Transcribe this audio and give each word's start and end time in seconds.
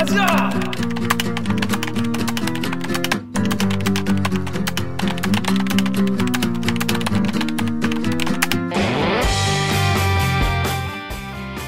가자. 0.00 0.50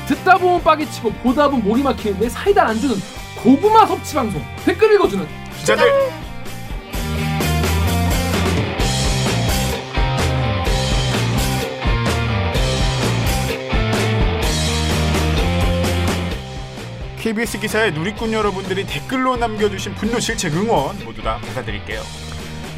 듣다 0.09 0.39
보면 0.39 0.63
빠개치고 0.63 1.13
보다 1.15 1.49
보면 1.49 1.65
목이 1.67 1.83
막히는데 1.83 2.29
사이다 2.29 2.69
안 2.69 2.79
주는 2.79 2.97
고구마 3.43 3.87
섭취 3.87 4.15
방송 4.15 4.43
댓글 4.65 4.95
읽어주는 4.95 5.27
기자들 5.59 6.22
KBS 17.23 17.61
기사에 17.61 17.91
누리꾼 17.93 18.33
여러분들이 18.33 18.85
댓글로 18.85 19.37
남겨주신 19.37 19.95
분노 19.95 20.19
질책 20.19 20.55
응원 20.57 20.97
모두 21.05 21.23
다 21.23 21.39
받아드릴게요. 21.47 22.01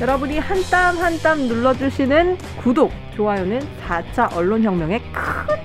여러분이 0.03 0.39
한 0.39 0.61
땀 0.71 0.99
한 0.99 1.19
땀 1.23 1.39
눌러주시는 1.49 2.37
구독, 2.63 2.93
좋아요는 3.17 3.67
4차 3.87 4.37
언론혁명의 4.37 5.01
큰 5.13 5.57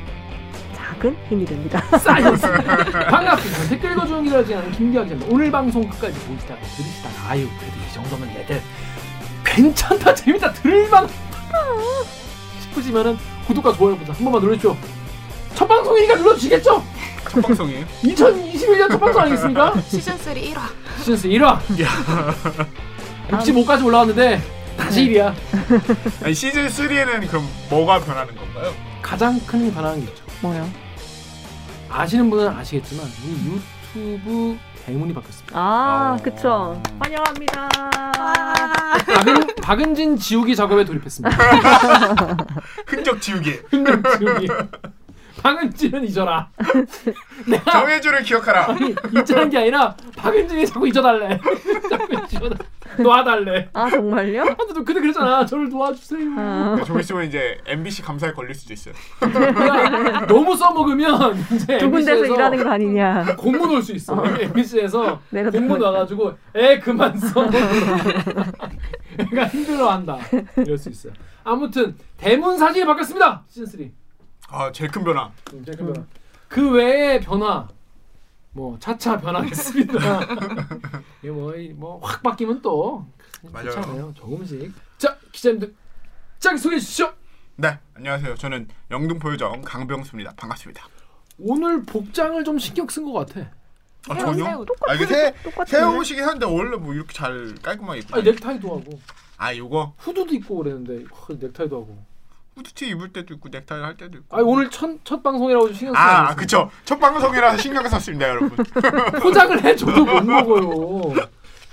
작은 0.76 1.18
힘이 1.28 1.44
됩니다. 1.44 1.82
사이언스 2.00 2.48
반갑습니다 3.10 3.68
댓글 3.70 3.92
읽어주는 3.92 4.24
기다리지 4.24 4.56
않은 4.56 4.72
기자입니다 4.72 5.26
오늘 5.30 5.52
방송 5.52 5.82
끝까지 5.90 6.18
보시다가 6.20 6.62
들으시다가 6.62 7.30
아유 7.32 7.50
그래도 7.60 7.76
이 7.78 7.94
정도면 7.94 8.30
얘들 8.38 8.62
괜찮다 9.44 10.16
재밌다 10.16 10.54
들을만 10.54 11.08
싶으시면은 12.62 13.18
구독과 13.48 13.74
좋아요 13.74 13.98
버튼 13.98 14.14
한 14.14 14.24
번만 14.24 14.42
눌러주십시오 14.42 14.78
첫 15.60 15.68
방송이니까 15.68 16.16
눌러주시겠죠? 16.16 16.82
첫 17.30 17.42
방송이에요? 17.42 17.86
2021년 18.02 18.90
첫 18.92 18.98
방송 18.98 19.22
아니겠습니까? 19.24 19.82
시즌 19.82 20.18
3 20.18 20.34
1화. 20.36 20.60
시즌스 21.00 21.28
1화 21.28 21.60
65까지 23.28 23.86
올라왔는데 23.86 24.42
다시 24.78 25.10
1위야 25.10 25.34
아니 26.24 26.34
시즌 26.34 26.66
3에는 26.68 27.28
그럼 27.28 27.46
뭐가 27.70 28.00
변하는 28.00 28.34
건가요? 28.38 28.74
가장 29.02 29.38
큰 29.46 29.74
변화는 29.74 30.00
게 30.06 30.12
있죠 30.12 30.24
뭐요? 30.42 30.66
아시는 31.90 32.30
분은 32.30 32.48
아시겠지만 32.48 33.06
이 33.26 33.60
유튜브 33.94 34.58
대문이 34.86 35.14
바뀌었습니다 35.14 35.60
아, 35.60 36.16
어. 36.18 36.24
그쵸. 36.24 36.82
환영합니다. 37.00 37.68
박은, 39.14 39.48
박은진 39.62 40.16
지우기 40.18 40.56
작업에 40.56 40.86
돌입했습니다 40.86 41.36
흔적 42.88 43.22
지우기. 43.22 43.60
흔적 43.70 44.02
지우기 44.18 44.48
박은진은 45.42 46.04
잊어라. 46.06 46.50
내가 47.48 47.72
정해주를 47.72 48.24
기억하라. 48.24 48.70
아니 48.70 48.96
잊자는 49.18 49.50
게 49.50 49.58
아니라 49.60 49.96
박은진이 50.18 50.66
자꾸 50.68 50.88
잊어달래. 50.88 51.40
자꾸 52.30 52.50
놔달래. 53.02 53.70
아, 53.74 53.90
정말요? 53.90 54.44
나도 54.44 54.84
그때 54.84 55.00
그랬잖아. 55.00 55.46
저를 55.46 55.70
도와주세요. 55.70 56.28
아, 56.38 56.82
좀 56.86 57.00
있으면 57.00 57.26
이제 57.26 57.58
MBC 57.66 58.02
감사에 58.02 58.32
걸릴 58.34 58.54
수도 58.56 58.74
있어요. 58.74 58.94
내가 59.22 60.26
너무 60.26 60.56
써먹으면 60.58 61.38
이제 61.54 61.78
두 61.78 61.90
군데서 61.90 62.26
일하는 62.26 62.64
거 62.64 62.72
아니냐. 62.72 63.36
공문 63.38 63.70
올 63.70 63.80
수 63.82 63.94
있어. 63.94 64.22
MBC에서 64.26 65.22
내가 65.30 65.50
공문. 65.52 65.82
와가지고 65.82 66.34
애 66.56 66.80
그만 66.80 67.18
써. 67.18 67.46
애가 69.20 69.48
힘들어한다. 69.48 70.18
이럴 70.58 70.78
수 70.78 70.90
있어요. 70.90 71.14
아무튼 71.44 71.96
대문 72.18 72.58
사진이 72.58 72.86
바뀌었습니다. 72.86 73.44
시즌 73.48 73.66
3 73.66 73.92
아 74.48 74.72
제일 74.72 74.90
큰 74.92 75.04
변화. 75.04 75.32
음, 75.54 75.64
제일 75.66 75.78
큰 75.78 75.94
변화. 75.94 76.06
그 76.48 76.72
외의 76.72 77.22
변화 77.22 77.68
뭐 78.52 78.78
차차 78.80 79.18
변하겠습니다. 79.20 79.94
이게 81.22 81.30
뭐뭐확 81.32 82.24
바뀌면 82.24 82.62
또 82.62 83.06
맞아요. 83.52 83.66
괜찮아요. 83.72 84.14
조금씩. 84.16 84.74
자 84.98 85.18
기자님들 85.32 85.74
자기 86.40 86.58
소개해 86.58 86.80
주시죠. 86.80 87.14
네 87.58 87.78
안녕하세요. 87.94 88.36
저는 88.36 88.68
영등포 88.90 89.32
요정 89.34 89.62
강병수입니다. 89.62 90.34
반갑습니다. 90.36 90.88
오늘 91.38 91.84
복장을 91.84 92.44
좀 92.44 92.58
신경 92.58 92.88
쓴 92.88 93.06
것 93.06 93.14
같아. 93.14 93.50
아 94.10 94.18
전혀? 94.18 94.66
아 94.88 94.94
이게 94.96 95.06
새 95.06 95.34
똑같은데? 95.44 95.72
새 95.72 95.84
옷이긴 95.84 96.24
한데 96.24 96.46
원래 96.46 96.76
뭐 96.78 96.94
이렇게 96.94 97.14
잘 97.14 97.54
깔끔하게 97.62 98.00
입고. 98.00 98.16
아니 98.16 98.24
넥타이도 98.32 98.68
하고 98.80 99.00
아 99.38 99.56
요거 99.56 99.94
후드도 100.00 100.34
입고 100.34 100.58
그랬는데 100.58 101.04
허, 101.14 101.34
넥타이도 101.34 101.76
하고. 101.82 102.04
후드티 102.60 102.88
입을 102.90 103.12
때도 103.14 103.34
있고 103.36 103.50
넥타이 103.50 103.82
할 103.82 103.98
때도 103.98 104.18
있고. 104.20 104.36
아니 104.36 104.46
오늘 104.46 104.70
첫, 104.70 104.90
첫 105.04 105.24
방송이라고 105.24 105.68
좀 105.68 105.76
신경 105.76 105.94
쓰지 105.96 106.04
아? 106.06 106.36
그쵸. 106.36 106.70
첫 106.86 107.00
방송이라서 107.00 107.58
신경 107.58 107.88
썼습니다, 107.88 108.30
여러분. 108.30 108.52
포장을 109.22 109.64
해 109.64 109.76
줘도 109.76 110.06
못 110.06 110.24
먹어요. 110.24 111.16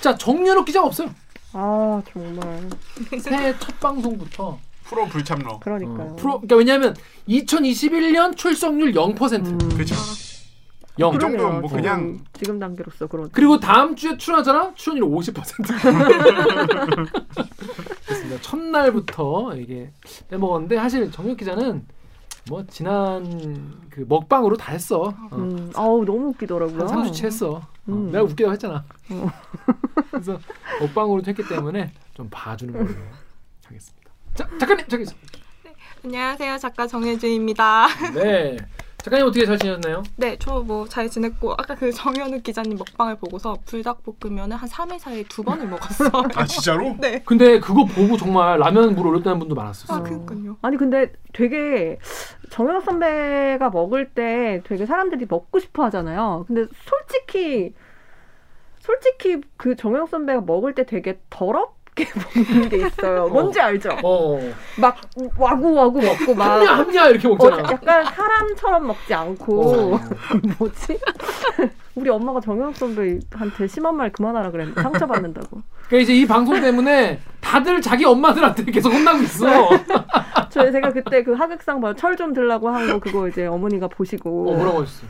자 0.01 0.15
정연욱 0.17 0.65
기자 0.65 0.83
없어요. 0.83 1.11
아, 1.53 2.03
정말. 2.13 2.69
새해 3.21 3.55
첫 3.59 3.79
방송부터 3.81 4.59
프로 4.85 5.07
불참러. 5.07 5.59
그러니까요. 5.61 6.13
어, 6.13 6.17
프로 6.17 6.33
그러니까 6.41 6.57
왜냐하면 6.57 6.95
2021년 7.29 8.37
출석률 8.37 8.93
0%. 8.93 9.47
음, 9.47 9.59
그렇죠. 9.71 9.95
0. 10.99 11.13
그 11.13 11.19
정도면 11.19 11.37
그러네요. 11.39 11.61
뭐 11.61 11.69
지금, 11.69 11.83
그냥- 11.83 12.19
지금 12.39 12.59
단계로서 12.59 13.07
그런. 13.07 13.29
그리고 13.33 13.59
다음 13.59 13.97
주에 13.97 14.17
출연하잖아? 14.17 14.73
출연율 14.77 15.11
50%. 15.11 15.67
그렇습니다. 18.27 18.43
첫날부터 18.43 19.57
이게 19.57 19.91
빼먹었는데 20.29 20.77
사실 20.77 21.11
정혁 21.11 21.37
기자는 21.37 21.87
뭐 22.49 22.65
지난 22.67 23.81
그 23.91 24.05
먹방으로 24.09 24.57
다 24.57 24.73
했어. 24.73 25.03
어. 25.03 25.29
음, 25.33 25.71
아우 25.75 26.05
너무 26.05 26.29
웃기더라고요. 26.29 26.87
한 26.87 27.05
3주치 27.05 27.25
했어. 27.25 27.55
어, 27.57 27.63
음. 27.89 28.11
내가 28.11 28.25
웃기다고 28.25 28.53
했잖아. 28.53 28.85
어. 29.11 29.31
그래서 30.11 30.39
먹방으로 30.81 31.23
했기 31.27 31.47
때문에 31.47 31.93
좀 32.15 32.29
봐주는 32.31 32.73
걸로 32.73 32.89
하겠습니다. 33.65 34.11
자, 34.35 34.49
작가님 34.59 34.87
저기 34.89 35.03
있어. 35.05 35.15
안녕하세요. 36.05 36.59
작가 36.59 36.87
정혜진입니다. 36.87 37.87
네. 38.15 38.57
작가님 39.07 39.25
어떻게 39.27 39.47
잘 39.47 39.57
지내셨나요? 39.57 40.03
네, 40.17 40.37
저 40.37 40.63
뭐 40.65 40.85
잘 40.89 41.09
지냈고 41.09 41.53
아까 41.53 41.77
그 41.77 41.93
정현우 41.93 42.41
기자님 42.41 42.77
먹방을 42.77 43.15
보고서 43.19 43.57
불닭볶음면을 43.67 44.57
한 44.57 44.69
3일 44.69 44.99
사이에 44.99 45.23
두 45.29 45.45
번을 45.45 45.69
먹었어요. 45.69 46.11
아, 46.35 46.45
진짜로? 46.45 46.97
네. 47.01 47.23
근데 47.25 47.61
그거 47.61 47.85
보고 47.85 48.17
정말 48.17 48.59
라면 48.59 48.97
물 48.97 49.07
올렸다는 49.07 49.39
분도 49.39 49.55
많았었어요. 49.55 49.99
아, 49.99 50.03
그니까요. 50.03 50.57
아니 50.61 50.77
근데 50.77 51.13
되게 51.33 51.99
정현욱 52.51 52.83
선배가 52.83 53.71
먹을 53.71 54.11
때 54.11 54.61
되게 54.65 54.87
사람들이 54.87 55.27
먹고 55.29 55.61
싶어 55.61 55.85
하잖아요. 55.85 56.45
근데 56.49 56.67
솔직히 56.85 57.75
솔직히 58.81 59.41
그 59.57 59.77
정현욱 59.77 60.09
선배가 60.09 60.41
먹을 60.41 60.75
때 60.75 60.85
되게 60.85 61.21
더럽 61.31 61.76
게 61.97 62.07
먹는 62.47 62.69
게 62.69 62.77
있어요. 62.87 63.27
뭔지 63.29 63.59
알죠? 63.61 63.89
어. 64.05 64.39
막 64.79 64.97
와구와구 65.37 66.01
먹고 66.01 66.35
막 66.35 66.45
합냐 66.61 66.73
합냐 66.77 67.09
이렇게 67.09 67.27
어, 67.27 67.31
먹잖아. 67.31 67.59
약간 67.73 68.05
사람처럼 68.05 68.87
먹지 68.87 69.13
않고 69.15 69.95
어. 69.95 70.01
뭐지? 70.59 70.99
우리 71.97 72.11
엄마가 72.11 72.41
정현욱 72.41 72.77
선배한테 72.77 73.67
심한 73.67 73.97
말 73.97 74.13
그만하라 74.13 74.51
그랬는데 74.51 74.83
상처받는다고. 74.83 75.63
그러니까 75.89 76.03
이제 76.03 76.15
이 76.15 76.27
방송 76.27 76.61
때문에 76.61 77.19
다들 77.41 77.81
자기 77.81 78.05
엄마들한테 78.05 78.65
계속 78.67 78.93
혼나고 78.93 79.23
있어. 79.23 79.47
저 80.51 80.71
제가 80.71 80.93
그때 80.93 81.23
그 81.25 81.33
하극상 81.33 81.81
철좀 81.97 82.35
들라고 82.35 82.69
한 82.69 82.87
거 82.87 82.99
그거 82.99 83.27
이제 83.29 83.47
어머니가 83.47 83.89
보시고 83.89 84.51
어, 84.53 84.55
뭐라고 84.57 84.83
하셨어? 84.83 85.07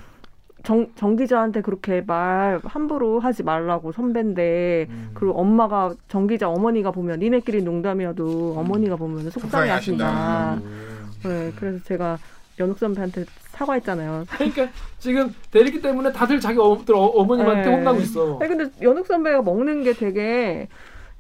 정, 0.67 0.89
정 0.97 1.15
기자한테 1.15 1.61
그렇게 1.61 2.01
말 2.01 2.61
함부로 2.65 3.21
하지 3.21 3.45
말라고 3.45 3.93
선배인데 3.93 4.87
음. 4.91 5.11
그리고 5.15 5.39
엄마가 5.39 5.95
정 6.09 6.27
기자 6.27 6.49
어머니가 6.49 6.91
보면 6.91 7.21
니네끼리 7.21 7.63
농담이어도 7.63 8.57
어머니가 8.59 8.97
보면 8.97 9.31
속상해 9.31 9.71
하신다. 9.71 10.55
음. 10.55 11.13
네, 11.23 11.53
그래서 11.55 11.79
제가 11.85 12.19
연욱 12.59 12.81
선배한테 12.81 13.27
사과했잖아요. 13.51 14.25
그러니까 14.29 14.67
지금 14.99 15.33
대리기 15.53 15.81
때문에 15.81 16.11
다들 16.11 16.41
자기 16.41 16.59
어머들 16.59 16.97
어, 16.97 17.25
머님한테 17.25 17.71
네. 17.71 17.77
혼나고 17.77 18.01
있어. 18.01 18.39
아니 18.41 18.49
근데 18.49 18.69
연욱 18.83 19.07
선배가 19.07 19.43
먹는 19.43 19.85
게 19.85 19.93
되게 19.93 20.67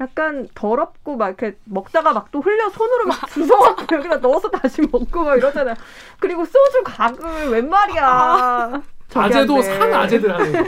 약간 0.00 0.48
더럽고 0.56 1.16
막 1.16 1.28
이렇게 1.28 1.56
먹다가 1.66 2.12
막 2.12 2.32
또 2.32 2.40
흘려 2.40 2.68
손으로 2.70 3.06
막 3.06 3.16
주워갖고 3.30 3.94
여기다 3.94 4.16
넣어서 4.16 4.50
다시 4.50 4.82
먹고 4.90 5.22
막 5.22 5.36
이러잖아요. 5.36 5.76
그리고 6.18 6.44
소주 6.44 6.82
각을 6.84 7.50
웬 7.50 7.68
말이야. 7.68 8.82
아재도. 9.14 9.62
상 9.62 9.94
아재들 9.94 10.32
하는 10.34 10.64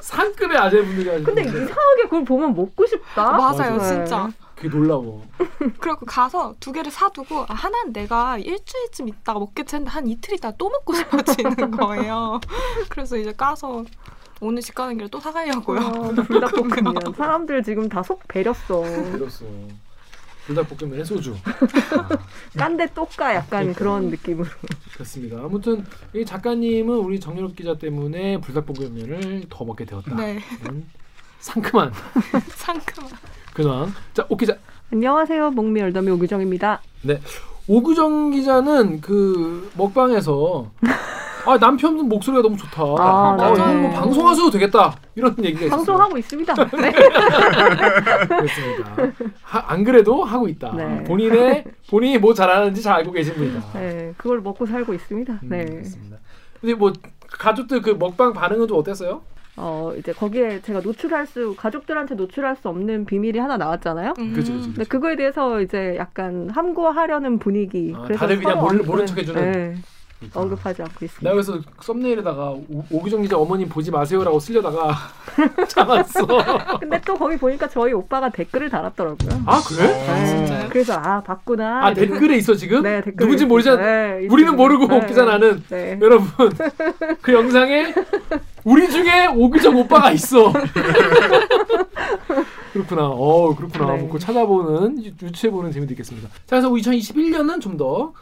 상급의 0.00 0.56
아재분들이 0.56 1.08
하는 1.08 1.24
근데. 1.24 1.42
이상하게 1.42 2.02
그걸 2.04 2.24
보면 2.24 2.54
먹고 2.54 2.86
싶다. 2.86 3.32
맞아요, 3.32 3.76
맞아요. 3.76 3.78
진짜. 3.80 4.28
그게 4.54 4.68
놀라워. 4.68 5.22
그리고 5.80 6.06
가서 6.06 6.54
두 6.60 6.72
개를 6.72 6.90
사두고 6.90 7.40
아, 7.40 7.46
하나는 7.54 7.92
내가 7.92 8.38
일주일쯤 8.38 9.08
있다가 9.08 9.40
먹겠지 9.40 9.76
했는데 9.76 9.90
한 9.90 10.06
이틀 10.06 10.34
있다가 10.34 10.54
또 10.56 10.70
먹고 10.70 10.94
싶어지는 10.94 11.70
거예요. 11.76 12.40
그래서 12.88 13.16
이제 13.16 13.32
까서 13.32 13.84
오늘 14.40 14.62
집 14.62 14.74
가는 14.74 14.96
길에 14.96 15.08
또 15.10 15.18
사가려고요. 15.20 15.80
어, 15.80 16.12
불닭볶음면 16.12 16.94
사람들 17.16 17.62
지금 17.64 17.88
다 17.88 18.02
속 18.02 18.20
배렸어. 18.28 18.80
그렇어. 19.12 19.30
불닭볶음면에 20.46 21.04
소주. 21.04 21.34
아, 21.44 22.08
깐데 22.56 22.86
똑까 22.94 23.34
약간 23.34 23.72
그런 23.72 24.10
느낌으로. 24.10 24.48
그렇습니다. 24.92 25.38
아무튼 25.38 25.84
이 26.14 26.24
작가님은 26.24 26.96
우리 26.96 27.18
정유럽 27.18 27.56
기자 27.56 27.74
때문에 27.76 28.40
불닭볶음면을 28.40 29.44
더 29.48 29.64
먹게 29.64 29.84
되었다. 29.84 30.14
네. 30.16 30.38
음, 30.68 30.88
상큼한 31.40 31.92
상큼한. 32.56 33.10
근황. 33.54 33.92
자, 34.12 34.26
오 34.28 34.36
기자. 34.36 34.56
안녕하세요. 34.92 35.50
목미 35.52 35.80
열더미 35.80 36.10
오규정입니다. 36.10 36.82
오규정 37.66 38.30
기자는 38.32 39.00
그 39.00 39.70
먹방에서 39.76 40.70
아 41.46 41.58
남편 41.58 41.94
목소리가 42.08 42.42
너무 42.42 42.56
좋다. 42.56 42.82
아, 42.82 43.36
아, 43.38 43.52
네. 43.52 43.52
이거 43.54 43.72
뭐 43.74 43.90
방송하셔도 43.90 44.50
되겠다. 44.50 44.94
이런 45.14 45.34
얘기가. 45.44 45.76
방송하고 45.76 46.16
있습니다. 46.18 46.54
네. 46.80 46.92
그렇습니다. 48.28 49.12
하- 49.42 49.64
안 49.72 49.84
그래도 49.84 50.24
하고 50.24 50.48
있다. 50.48 50.72
네. 50.74 51.04
본인의 51.04 51.64
본인이 51.90 52.18
뭐 52.18 52.32
잘하는지 52.34 52.82
잘 52.82 52.94
알고 52.96 53.12
계신 53.12 53.34
분이다. 53.34 53.62
네, 53.78 54.14
그걸 54.16 54.40
먹고 54.40 54.66
살고 54.66 54.94
있습니다. 54.94 55.32
음, 55.42 55.48
네. 55.48 55.64
그렇습니다. 55.64 56.16
근데 56.60 56.74
뭐 56.74 56.92
가족들 57.30 57.82
그 57.82 57.90
먹방 57.98 58.32
반응은 58.32 58.68
좀 58.68 58.78
어땠어요? 58.78 59.22
어, 59.56 59.92
이제 59.96 60.12
거기에 60.12 60.60
제가 60.62 60.80
노출할 60.80 61.26
수, 61.26 61.54
가족들한테 61.56 62.16
노출할 62.16 62.56
수 62.56 62.68
없는 62.68 63.04
비밀이 63.04 63.38
하나 63.38 63.56
나왔잖아요. 63.56 64.14
음. 64.18 64.32
그치, 64.34 64.52
그치, 64.52 64.66
근데 64.68 64.84
그거에 64.84 65.14
대해서 65.14 65.60
이제 65.60 65.94
약간 65.96 66.50
함구하려는 66.50 67.38
분위기. 67.38 67.92
아, 67.94 68.02
그래서 68.02 68.18
다들 68.20 68.40
그냥 68.40 68.58
모르- 68.58 68.80
언- 68.80 68.86
모른 68.86 69.04
네, 69.04 69.06
척해주는. 69.12 69.52
네, 69.52 69.74
언급하지 70.32 70.82
않고 70.82 70.94
나 71.00 71.04
있습니다. 71.06 71.30
그래서 71.32 71.58
썸네일에다가 71.80 72.50
오, 72.50 72.84
오규정 72.90 73.22
기자 73.22 73.36
어머님 73.36 73.68
보지 73.68 73.90
마세요라고 73.90 74.38
쓰려다가 74.40 74.94
참았어. 75.68 76.26
근데 76.80 77.00
또 77.04 77.14
거기 77.14 77.36
보니까 77.36 77.68
저희 77.68 77.92
오빠가 77.92 78.30
댓글을 78.30 78.70
달았더라고요. 78.70 79.42
아 79.46 79.60
그래? 79.66 79.86
네, 79.86 80.26
진짜요? 80.26 80.68
그래서 80.70 80.94
아 80.94 81.20
봤구나. 81.22 81.86
아 81.86 81.92
이러면서- 81.92 81.94
댓글에 81.96 82.36
있어 82.36 82.54
지금? 82.54 82.82
네, 82.82 83.00
댓글 83.02 83.16
누군지 83.26 83.44
모르잖아. 83.46 83.82
네, 83.82 84.26
우리는. 84.30 84.54
모르고 84.54 84.86
네, 84.86 85.06
기자 85.06 85.24
나는 85.24 85.62
네. 85.68 85.98
여러분 86.00 86.28
그 87.22 87.32
영상에 87.32 87.92
우리 88.62 88.88
중에 88.88 89.26
오규정 89.26 89.76
오빠가 89.76 90.12
있어. 90.12 90.52
그렇구나. 92.72 93.06
어 93.06 93.54
그렇구나. 93.54 93.92
네. 93.92 93.98
뭐 93.98 94.06
그거 94.08 94.18
찾아보는 94.18 95.04
유- 95.04 95.12
유추해 95.22 95.50
보는 95.50 95.70
재미도 95.72 95.92
있겠습니다. 95.92 96.28
자 96.28 96.60
그래서 96.60 96.70
2021년은 96.70 97.60
좀더 97.60 97.86
어, 97.86 98.12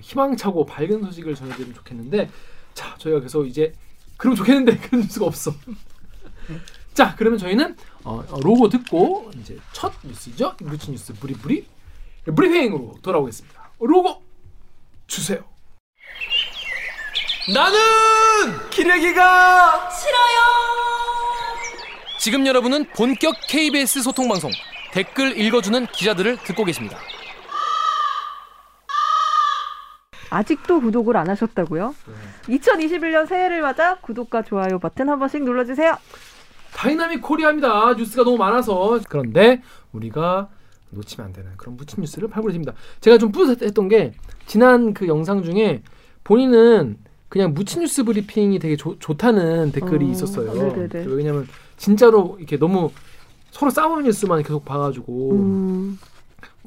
희망차고 0.00 0.66
밝은 0.66 1.02
소식을 1.04 1.34
전해드리면 1.34 1.74
좋겠는데 1.74 2.30
자 2.74 2.94
저희가 2.98 3.20
그래서 3.20 3.44
이제 3.44 3.72
그럼 4.16 4.34
좋겠는데 4.34 4.78
그런 4.88 5.02
뉴스가 5.02 5.26
없어. 5.26 5.54
자 6.94 7.14
그러면 7.16 7.38
저희는 7.38 7.76
어, 8.04 8.24
어, 8.28 8.40
로고 8.40 8.68
듣고 8.68 9.30
이제 9.40 9.58
첫 9.72 9.92
뉴스죠. 10.04 10.56
루치 10.60 10.90
뉴스 10.90 11.12
브리브리 11.14 11.66
브리핑으로 12.24 12.98
돌아오겠습니다. 13.02 13.70
로고 13.80 14.22
주세요. 15.06 15.42
나는 17.52 17.78
기레기가 18.70 19.90
싫어요. 19.90 20.40
지금 22.18 22.46
여러분은 22.46 22.84
본격 22.90 23.34
KBS 23.48 24.02
소통 24.02 24.28
방송 24.28 24.50
댓글 24.92 25.40
읽어주는 25.40 25.86
기자들을 25.86 26.36
듣고 26.44 26.64
계십니다. 26.64 26.98
아직도 30.30 30.80
구독을 30.80 31.16
안 31.16 31.28
하셨다고요? 31.28 31.94
2021년 32.44 33.26
새해를 33.26 33.60
맞아 33.62 33.96
구독과 33.96 34.42
좋아요 34.42 34.78
버튼 34.78 35.08
한 35.08 35.18
번씩 35.18 35.42
눌러주세요. 35.44 35.96
Dynamic 36.74 37.20
Korea입니다. 37.20 37.94
뉴스가 37.94 38.22
너무 38.24 38.36
많아서 38.36 38.98
그런데 39.08 39.60
우리가 39.92 40.48
놓치면 40.90 41.26
안 41.26 41.32
되는 41.32 41.50
그런 41.56 41.76
묻힌 41.76 42.00
뉴스를 42.00 42.28
발굴해드립니다. 42.28 42.74
제가 43.00 43.18
좀 43.18 43.32
뿌듯했던 43.32 43.88
게 43.88 44.12
지난 44.46 44.94
그 44.94 45.06
영상 45.08 45.42
중에 45.42 45.82
본인은 46.24 46.98
그냥 47.28 47.54
묻힌 47.54 47.80
뉴스 47.82 48.02
브리핑이 48.04 48.58
되게 48.58 48.76
좋- 48.76 48.98
좋다는 49.00 49.72
댓글이 49.72 50.04
어, 50.06 50.08
있었어요. 50.08 50.52
네네네. 50.52 51.04
왜냐면 51.12 51.46
진짜로 51.76 52.36
이렇게 52.38 52.56
너무 52.56 52.90
서로 53.50 53.70
싸우는 53.70 54.04
뉴스만 54.04 54.42
계속 54.42 54.64
봐가지고 54.64 55.32
음, 55.32 55.98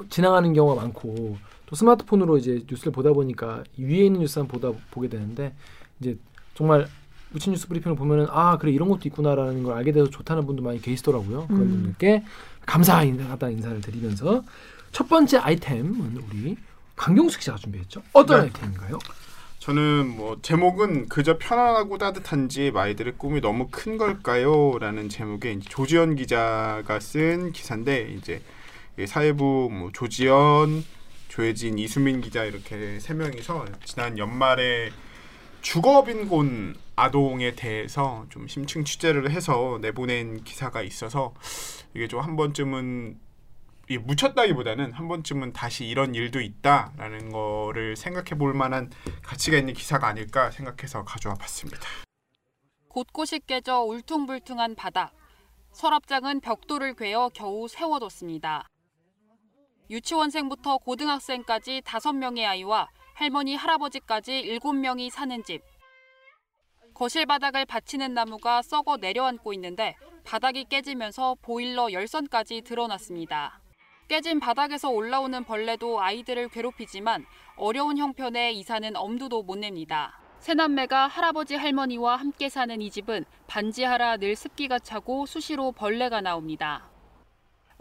지나가는 0.09 0.51
경우가 0.53 0.81
많고 0.81 1.37
또 1.73 1.75
스마트폰으로 1.75 2.37
이제 2.37 2.63
뉴스를 2.69 2.91
보다 2.91 3.11
보니까 3.13 3.63
위에 3.79 4.05
있는 4.05 4.19
뉴스만 4.19 4.47
보다 4.47 4.71
보게 4.91 5.07
되는데 5.07 5.55
이제 5.99 6.15
정말 6.53 6.87
우친 7.33 7.51
뉴스 7.51 7.67
브리핑을 7.67 7.97
보면은 7.97 8.27
아 8.29 8.59
그래 8.59 8.71
이런 8.71 8.89
것도 8.89 9.01
있구나라는 9.05 9.63
걸 9.63 9.75
알게 9.75 9.91
돼서 9.91 10.07
좋다는 10.07 10.45
분도 10.45 10.61
많이 10.61 10.79
계시더라고요. 10.79 11.47
그런 11.47 11.61
음. 11.63 11.69
분들께 11.69 12.23
감사하다 12.67 13.49
인사를 13.49 13.81
드리면서 13.81 14.43
첫 14.91 15.09
번째 15.09 15.39
아이템은 15.39 16.21
우리 16.29 16.57
강경숙 16.95 17.41
씨가 17.41 17.55
준비했죠. 17.55 18.03
어떤 18.13 18.37
네. 18.37 18.43
아이템인가요? 18.43 18.99
저는 19.57 20.15
뭐 20.15 20.37
제목은 20.43 21.09
그저 21.09 21.39
편안하고 21.39 21.97
따뜻한지 21.97 22.71
아이들의 22.75 23.13
꿈이 23.17 23.41
너무 23.41 23.69
큰 23.71 23.97
걸까요?라는 23.97 25.09
제목의 25.09 25.55
이제 25.55 25.69
조지현 25.69 26.17
기자가 26.17 26.99
쓴 26.99 27.51
기사인데 27.51 28.13
이제 28.15 28.43
이 28.99 29.07
사회부 29.07 29.69
뭐 29.71 29.89
조지현, 29.91 30.83
조혜진, 31.33 31.79
이수민 31.79 32.21
기자 32.21 32.43
이렇게 32.43 32.99
세 32.99 33.15
명이서 33.15 33.65
지난 33.85 34.19
연말에 34.19 34.91
주거빈곤 35.63 36.75
아동에 36.95 37.55
대해서 37.55 38.27
좀 38.29 38.47
심층 38.47 38.83
취재를 38.83 39.31
해서 39.31 39.79
내보낸 39.81 40.43
기사가 40.43 40.83
있어서 40.83 41.33
이게 41.95 42.07
좀 42.07 42.21
한 42.21 42.35
번쯤은 42.35 43.19
이 43.89 43.97
묻혔다기보다는 43.97 44.91
한 44.91 45.07
번쯤은 45.07 45.53
다시 45.53 45.87
이런 45.87 46.13
일도 46.13 46.39
있다라는 46.39 47.31
거를 47.31 47.95
생각해 47.95 48.37
볼 48.37 48.53
만한 48.53 48.91
가치가 49.23 49.57
있는 49.57 49.73
기사가 49.73 50.05
아닐까 50.05 50.51
생각해서 50.51 51.03
가져와 51.03 51.33
봤습니다. 51.33 51.81
곳곳이 52.89 53.39
깨져 53.39 53.79
울퉁불퉁한 53.81 54.75
바닥. 54.75 55.13
서랍장은 55.71 56.41
벽돌을 56.41 56.93
괴어 56.93 57.29
겨우 57.33 57.67
세워뒀습니다. 57.67 58.69
유치원생부터 59.89 60.77
고등학생까지 60.77 61.81
다섯 61.83 62.13
명의 62.13 62.45
아이와 62.45 62.87
할머니, 63.13 63.55
할아버지까지 63.55 64.39
일곱 64.39 64.73
명이 64.73 65.09
사는 65.09 65.43
집. 65.43 65.61
거실 66.93 67.25
바닥을 67.25 67.65
받치는 67.65 68.13
나무가 68.13 68.61
썩어 68.61 68.97
내려앉고 68.97 69.53
있는데 69.53 69.95
바닥이 70.23 70.65
깨지면서 70.65 71.35
보일러 71.41 71.91
열선까지 71.91 72.61
드러났습니다. 72.61 73.59
깨진 74.07 74.39
바닥에서 74.39 74.89
올라오는 74.89 75.43
벌레도 75.43 76.01
아이들을 76.01 76.49
괴롭히지만 76.49 77.25
어려운 77.55 77.97
형편에 77.97 78.51
이사는 78.51 78.95
엄두도 78.95 79.43
못 79.43 79.57
냅니다. 79.57 80.19
새남매가 80.39 81.07
할아버지 81.07 81.55
할머니와 81.55 82.17
함께 82.17 82.49
사는 82.49 82.81
이 82.81 82.91
집은 82.91 83.25
반지하라 83.47 84.17
늘 84.17 84.35
습기가 84.35 84.79
차고 84.79 85.25
수시로 85.25 85.71
벌레가 85.71 86.21
나옵니다. 86.21 86.92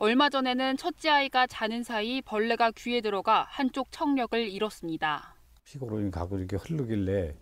얼마 0.04 0.28
전에는 0.28 0.78
첫째 0.78 1.10
아이가 1.10 1.46
자는 1.46 1.84
사이 1.84 2.20
벌레가 2.22 2.72
귀에 2.72 3.00
들어가 3.00 3.46
한쪽 3.48 3.86
청력을 3.92 4.36
잃었습니다. 4.36 5.36
피고론이 5.62 6.10
가고 6.10 6.38
이렇게 6.38 6.56
흐르길래 6.56 7.36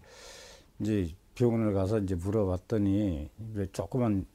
이제 0.79 1.09
병원을 1.37 1.73
가서 1.73 2.00
이제 2.00 2.14
물어봤더니 2.17 3.31
왜 3.55 3.67
조그만 3.73 4.26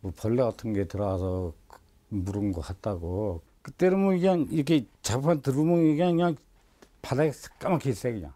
뭐 0.00 0.10
벌레 0.16 0.42
같은 0.42 0.72
게 0.72 0.86
들어와서 0.86 1.52
그 1.68 1.78
물은 2.08 2.52
것 2.52 2.62
같다고 2.62 3.42
그때는 3.60 3.98
뭐 3.98 4.12
그냥 4.12 4.46
이렇게 4.50 4.86
잡아 5.02 5.34
들으면 5.34 5.94
그냥, 5.94 6.16
그냥 6.16 6.36
바닥에 7.02 7.32
까맣게 7.58 7.90
있어요 7.90 8.14
그냥. 8.14 8.32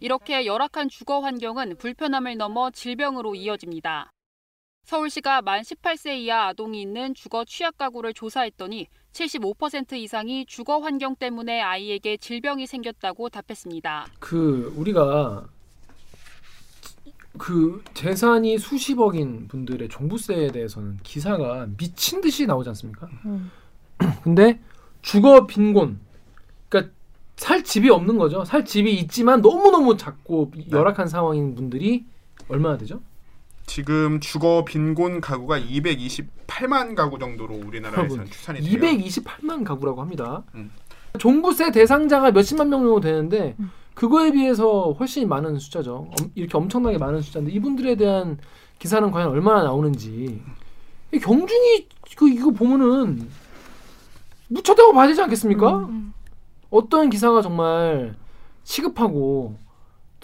이렇게 0.00 0.46
열악한 0.46 0.88
주거 0.88 1.20
환경은 1.20 1.76
불편함을 1.76 2.38
넘어 2.38 2.70
질병으로 2.70 3.34
이어집니다. 3.34 4.13
서울시가 4.84 5.42
만 5.42 5.62
18세 5.62 6.18
이하 6.18 6.48
아동이 6.48 6.82
있는 6.82 7.14
주거 7.14 7.44
취약 7.44 7.78
가구를 7.78 8.12
조사했더니 8.12 8.86
75% 9.12 9.94
이상이 9.94 10.44
주거 10.46 10.78
환경 10.78 11.16
때문에 11.16 11.60
아이에게 11.62 12.18
질병이 12.18 12.66
생겼다고 12.66 13.30
답했습니다. 13.30 14.06
그 14.18 14.74
우리가 14.76 15.46
그 17.38 17.82
재산이 17.94 18.58
수십억인 18.58 19.48
분들의 19.48 19.88
종부세에 19.88 20.48
대해서는 20.48 20.98
기사가 21.02 21.66
미친 21.78 22.20
듯이 22.20 22.46
나오지 22.46 22.68
않습니까? 22.70 23.08
음. 23.24 23.50
근데 24.22 24.60
주거 25.00 25.46
빈곤, 25.46 25.98
그러니까 26.68 26.92
살 27.36 27.64
집이 27.64 27.88
없는 27.88 28.18
거죠. 28.18 28.44
살 28.44 28.64
집이 28.64 28.94
있지만 29.00 29.40
너무 29.40 29.70
너무 29.70 29.96
작고 29.96 30.52
열악한 30.70 31.08
상황인 31.08 31.54
분들이 31.54 32.04
얼마나 32.48 32.76
되죠? 32.76 33.00
지금 33.66 34.20
주거 34.20 34.64
빈곤 34.64 35.20
가구가 35.20 35.58
228만 35.60 36.94
가구 36.94 37.18
정도로 37.18 37.54
우리나라에서는 37.54 38.26
추산이 38.26 38.60
돼요. 38.60 38.78
228만 38.78 39.64
가구라고 39.64 40.00
합니다. 40.00 40.42
음. 40.54 40.70
종부세 41.18 41.70
대상자가 41.72 42.30
몇십만 42.30 42.68
명 42.68 42.80
정도 42.82 43.00
되는데 43.00 43.54
음. 43.58 43.70
그거에 43.94 44.32
비해서 44.32 44.92
훨씬 44.98 45.28
많은 45.28 45.58
숫자죠. 45.58 46.08
엄- 46.20 46.30
이렇게 46.34 46.56
엄청나게 46.56 46.98
많은 46.98 47.22
숫자인데 47.22 47.52
이분들에 47.52 47.94
대한 47.96 48.38
기사는 48.78 49.08
과연 49.10 49.30
얼마나 49.30 49.62
나오는지 49.62 50.42
이 51.12 51.18
경중이 51.18 51.88
그 52.16 52.28
이거 52.28 52.50
보면은 52.50 53.28
묻혀대고 54.48 54.92
봐야 54.92 55.06
되지 55.06 55.22
않겠습니까? 55.22 55.76
음. 55.86 56.12
어떤 56.70 57.08
기사가 57.08 57.40
정말 57.40 58.14
시급하고 58.64 59.56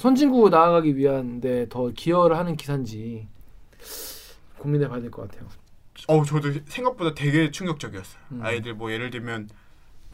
선진국 0.05 0.49
나아가기 0.49 0.97
위한데 0.97 1.69
더 1.69 1.91
기여를 1.91 2.39
하는 2.39 2.57
기사인지 2.57 3.29
고민해 4.59 4.89
봐야 4.89 5.01
될 5.01 5.11
것 5.11 5.29
같아요. 5.31 5.47
어 6.09 6.25
저도 6.25 6.53
생각보다 6.67 7.15
되게 7.15 7.51
충격적이었어요. 7.51 8.23
음. 8.33 8.41
아이들 8.43 8.73
뭐 8.75 8.91
예를 8.91 9.11
들면 9.11 9.51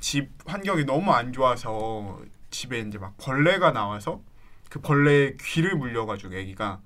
집 0.00 0.30
환경이 0.44 0.84
너무 0.86 1.12
안 1.12 1.32
좋아서 1.32 2.20
집에 2.50 2.80
이제 2.80 2.98
막 2.98 3.14
벌레가 3.16 3.70
나와서 3.72 4.20
그 4.70 4.80
벌레에 4.80 5.36
귀를 5.40 5.76
물려가지고 5.76 6.34
애기가 6.34 6.80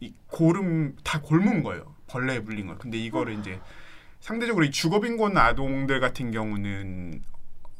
이 0.00 0.14
고름 0.28 0.96
다 1.04 1.20
골문 1.20 1.62
거예요. 1.62 1.94
벌레에 2.06 2.40
물린 2.40 2.66
거. 2.66 2.78
근데 2.78 2.96
이거를 2.96 3.38
이제 3.40 3.60
상대적으로 4.20 4.64
이 4.64 4.70
주거빈곤 4.70 5.36
아동들 5.36 6.00
같은 6.00 6.30
경우는 6.30 7.22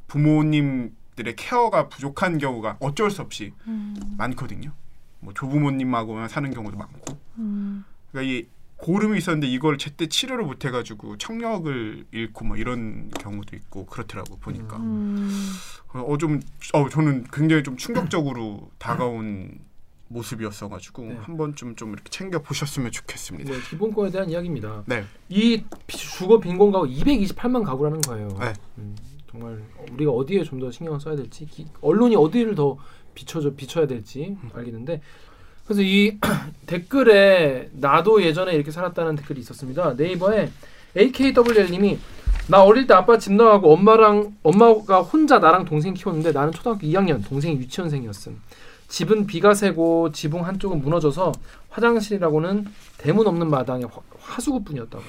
부모님 0.09 0.94
들의 1.14 1.37
케어가 1.37 1.88
부족한 1.88 2.38
경우가 2.38 2.76
어쩔 2.81 3.11
수 3.11 3.23
없이 3.23 3.52
음. 3.66 3.97
많거든요. 4.16 4.73
뭐 5.21 5.33
조부모님하고만 5.35 6.28
사는 6.28 6.52
경우도 6.52 6.76
많고. 6.76 7.19
음. 7.38 7.85
그러니까 8.11 8.33
이 8.33 8.47
고름이 8.78 9.16
있었는데 9.19 9.47
이걸 9.47 9.78
제때 9.78 10.09
치료를 10.09 10.45
못 10.45 10.64
해가지고 10.64 11.16
청력을 11.19 12.04
잃고 12.11 12.45
뭐 12.45 12.57
이런 12.57 13.11
경우도 13.11 13.54
있고 13.54 13.87
그렇더라고 13.87 14.38
보니까 14.38 14.76
음. 14.78 15.31
어좀 15.92 16.40
어 16.73 16.88
저는 16.88 17.26
굉장히 17.33 17.62
좀 17.62 17.76
충격적으로 17.76 18.71
다가온 18.78 19.61
모습이었어가지고 20.09 21.02
네. 21.04 21.16
한 21.23 21.37
번쯤 21.37 21.76
좀 21.76 21.92
이렇게 21.92 22.11
챙겨 22.11 22.40
보셨으면 22.40 22.90
좋겠습니다. 22.90 23.52
네, 23.52 23.61
기본권에 23.71 24.11
대한 24.11 24.28
이야기입니다. 24.28 24.83
네, 24.87 25.04
이 25.28 25.64
비- 25.87 25.97
주거 25.97 26.38
빈곤 26.38 26.73
가구 26.73 26.87
228만 26.87 27.64
가구라는 27.64 28.00
거예요. 28.02 28.28
네. 28.40 28.52
음, 28.78 28.97
정말 29.32 29.62
우리가 29.94 30.12
어디에 30.12 30.44
좀 30.44 30.60
더 30.60 30.70
신경을 30.70 31.00
써야 31.00 31.16
될지, 31.16 31.46
기- 31.46 31.66
언론이 31.80 32.14
어디를 32.16 32.54
더 32.54 32.76
비춰줘 33.14 33.54
비춰야 33.54 33.86
될지 33.86 34.36
알겠는데, 34.54 35.00
그래서 35.64 35.82
이 35.82 36.18
댓글에 36.66 37.70
나도 37.72 38.22
예전에 38.22 38.52
이렇게 38.54 38.70
살았다는 38.70 39.16
댓글이 39.16 39.40
있었습니다. 39.40 39.94
네이버에 39.94 40.50
AKWL님이 40.96 41.98
나 42.48 42.62
어릴 42.62 42.86
때 42.86 42.94
아빠 42.94 43.16
집 43.18 43.32
나가고 43.32 43.72
엄마랑 43.72 44.36
엄마가 44.42 45.00
혼자 45.00 45.38
나랑 45.38 45.64
동생 45.64 45.94
키웠는데 45.94 46.32
나는 46.32 46.52
초등학교 46.52 46.86
2학년, 46.86 47.26
동생이 47.26 47.56
유치원생이었음. 47.56 48.40
집은 48.88 49.26
비가 49.26 49.54
새고 49.54 50.12
지붕 50.12 50.44
한쪽은 50.44 50.82
무너져서 50.82 51.32
화장실이라고는 51.70 52.66
대문 52.98 53.26
없는 53.26 53.48
마당에 53.48 53.84
화, 53.84 54.00
화수구뿐이었다고. 54.18 55.02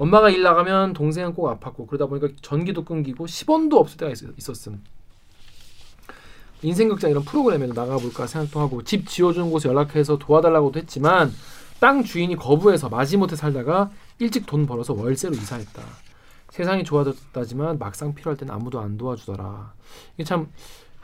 엄마가 0.00 0.30
일 0.30 0.42
나가면 0.42 0.94
동생은 0.94 1.34
꼭 1.34 1.60
아팠고 1.60 1.86
그러다 1.86 2.06
보니까 2.06 2.28
전기도 2.40 2.84
끊기고 2.86 3.26
10원도 3.26 3.76
없을 3.76 3.98
때가 3.98 4.10
있, 4.10 4.16
있었음. 4.38 4.82
인생극장 6.62 7.10
이런 7.10 7.22
프로그램에도 7.22 7.74
나가볼까 7.74 8.26
생각도 8.26 8.60
하고 8.60 8.82
집 8.82 9.06
지어주는 9.06 9.50
곳에 9.50 9.68
연락해서 9.68 10.16
도와달라고도 10.18 10.78
했지만 10.78 11.30
땅 11.80 12.02
주인이 12.02 12.34
거부해서 12.36 12.88
마지못해 12.88 13.36
살다가 13.36 13.90
일찍 14.18 14.46
돈 14.46 14.64
벌어서 14.66 14.94
월세로 14.94 15.34
이사했다. 15.34 15.82
세상이 16.48 16.82
좋아졌다지만 16.84 17.78
막상 17.78 18.14
필요할 18.14 18.38
때는 18.38 18.54
아무도 18.54 18.80
안 18.80 18.96
도와주더라. 18.96 19.74
이게 20.14 20.24
참 20.24 20.48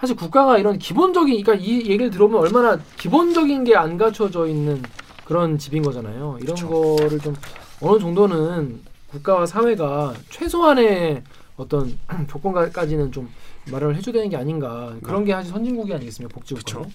사실 0.00 0.16
국가가 0.16 0.56
이런 0.56 0.78
기본적인 0.78 1.42
그러니까 1.44 1.62
이 1.62 1.80
얘기를 1.80 2.10
들어보면 2.10 2.40
얼마나 2.40 2.78
기본적인 2.96 3.64
게 3.64 3.76
안 3.76 3.98
갖춰져 3.98 4.46
있는 4.46 4.82
그런 5.26 5.58
집인 5.58 5.82
거잖아요. 5.82 6.38
이런 6.40 6.54
그쵸. 6.54 6.68
거를 6.68 7.18
좀 7.20 7.34
어느 7.80 7.98
정도는 7.98 8.82
국가와 9.08 9.46
사회가 9.46 10.14
최소한의 10.30 11.22
어떤 11.56 11.98
조건까지는 12.28 13.12
좀 13.12 13.30
말을 13.70 13.96
해줘야 13.96 14.14
되는 14.14 14.28
게 14.28 14.36
아닌가 14.36 14.94
그런 15.02 15.24
게 15.24 15.32
사실 15.32 15.52
선진국이 15.52 15.92
아니겠습니까 15.92 16.34
복지국가. 16.34 16.88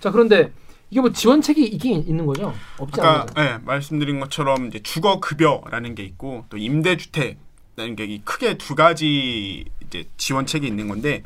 자 0.00 0.10
그런데 0.10 0.52
이게 0.90 1.00
뭐 1.00 1.10
지원책이 1.10 1.64
있긴 1.64 2.02
있는 2.06 2.26
거죠? 2.26 2.54
없지 2.78 3.00
아까? 3.00 3.26
네, 3.34 3.58
말씀드린 3.64 4.20
것처럼 4.20 4.66
이제 4.68 4.80
주거 4.82 5.18
급여라는 5.20 5.94
게 5.94 6.04
있고 6.04 6.44
또 6.48 6.56
임대 6.58 6.96
주택이라는 6.96 7.96
게이 7.96 8.22
크게 8.24 8.56
두 8.58 8.74
가지 8.74 9.64
이제 9.84 10.04
지원책이 10.16 10.66
있는 10.66 10.86
건데 10.88 11.22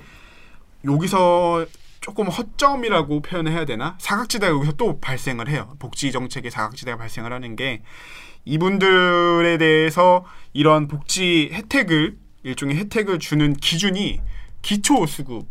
여기서 0.85 1.67
조금 2.01 2.29
허점이라고 2.29 3.21
표현해야 3.21 3.67
되나 3.67 3.97
사각지대가 3.99 4.55
여기서 4.55 4.73
또 4.73 4.99
발생을 5.01 5.51
해요 5.51 5.77
복지 5.79 6.11
정책에 6.13 6.49
사각지대가 6.49 6.97
발생을 6.97 7.31
하는 7.31 7.57
게 7.57 7.83
이분들에 8.45 9.59
대해서 9.59 10.25
이런 10.53 10.89
복지 10.89 11.51
혜택을 11.53 12.17
일종의 12.43 12.77
혜택을 12.77 13.19
주는 13.19 13.55
기준이 13.55 14.21
기초 14.63 15.07
수급 15.07 15.47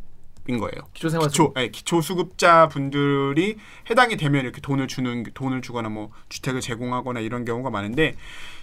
인 0.49 0.57
거예요. 0.57 0.81
기초생활 0.95 1.27
기초, 1.27 1.53
예, 1.57 1.67
기초 1.67 2.01
수급자 2.01 2.69
분들이 2.69 3.57
해당이 3.87 4.17
되면 4.17 4.43
이렇게 4.43 4.59
돈을 4.61 4.87
주는 4.87 5.23
돈을 5.35 5.61
주거나 5.61 5.89
뭐 5.89 6.09
주택을 6.29 6.59
제공하거나 6.59 7.19
이런 7.19 7.45
경우가 7.45 7.69
많은데 7.69 8.15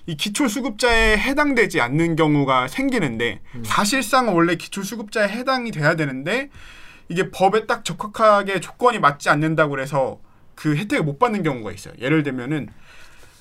이 0.06 0.16
기초 0.16 0.48
수급자에 0.48 1.16
해당되지 1.16 1.80
않는 1.80 2.16
경우가 2.16 2.66
생기는데 2.66 3.40
사실상 3.62 4.34
원래 4.34 4.56
기초 4.56 4.82
수급자에 4.82 5.28
해당이 5.28 5.70
돼야 5.70 5.94
되는데 5.94 6.50
이게 7.08 7.30
법에 7.30 7.66
딱 7.66 7.84
적합하게 7.84 8.58
조건이 8.58 8.98
맞지 8.98 9.28
않는다고 9.28 9.70
그래서 9.70 10.18
그 10.56 10.74
혜택을 10.74 11.04
못 11.04 11.20
받는 11.20 11.44
경우가 11.44 11.70
있어요. 11.70 11.94
예를 12.00 12.24
들면은 12.24 12.68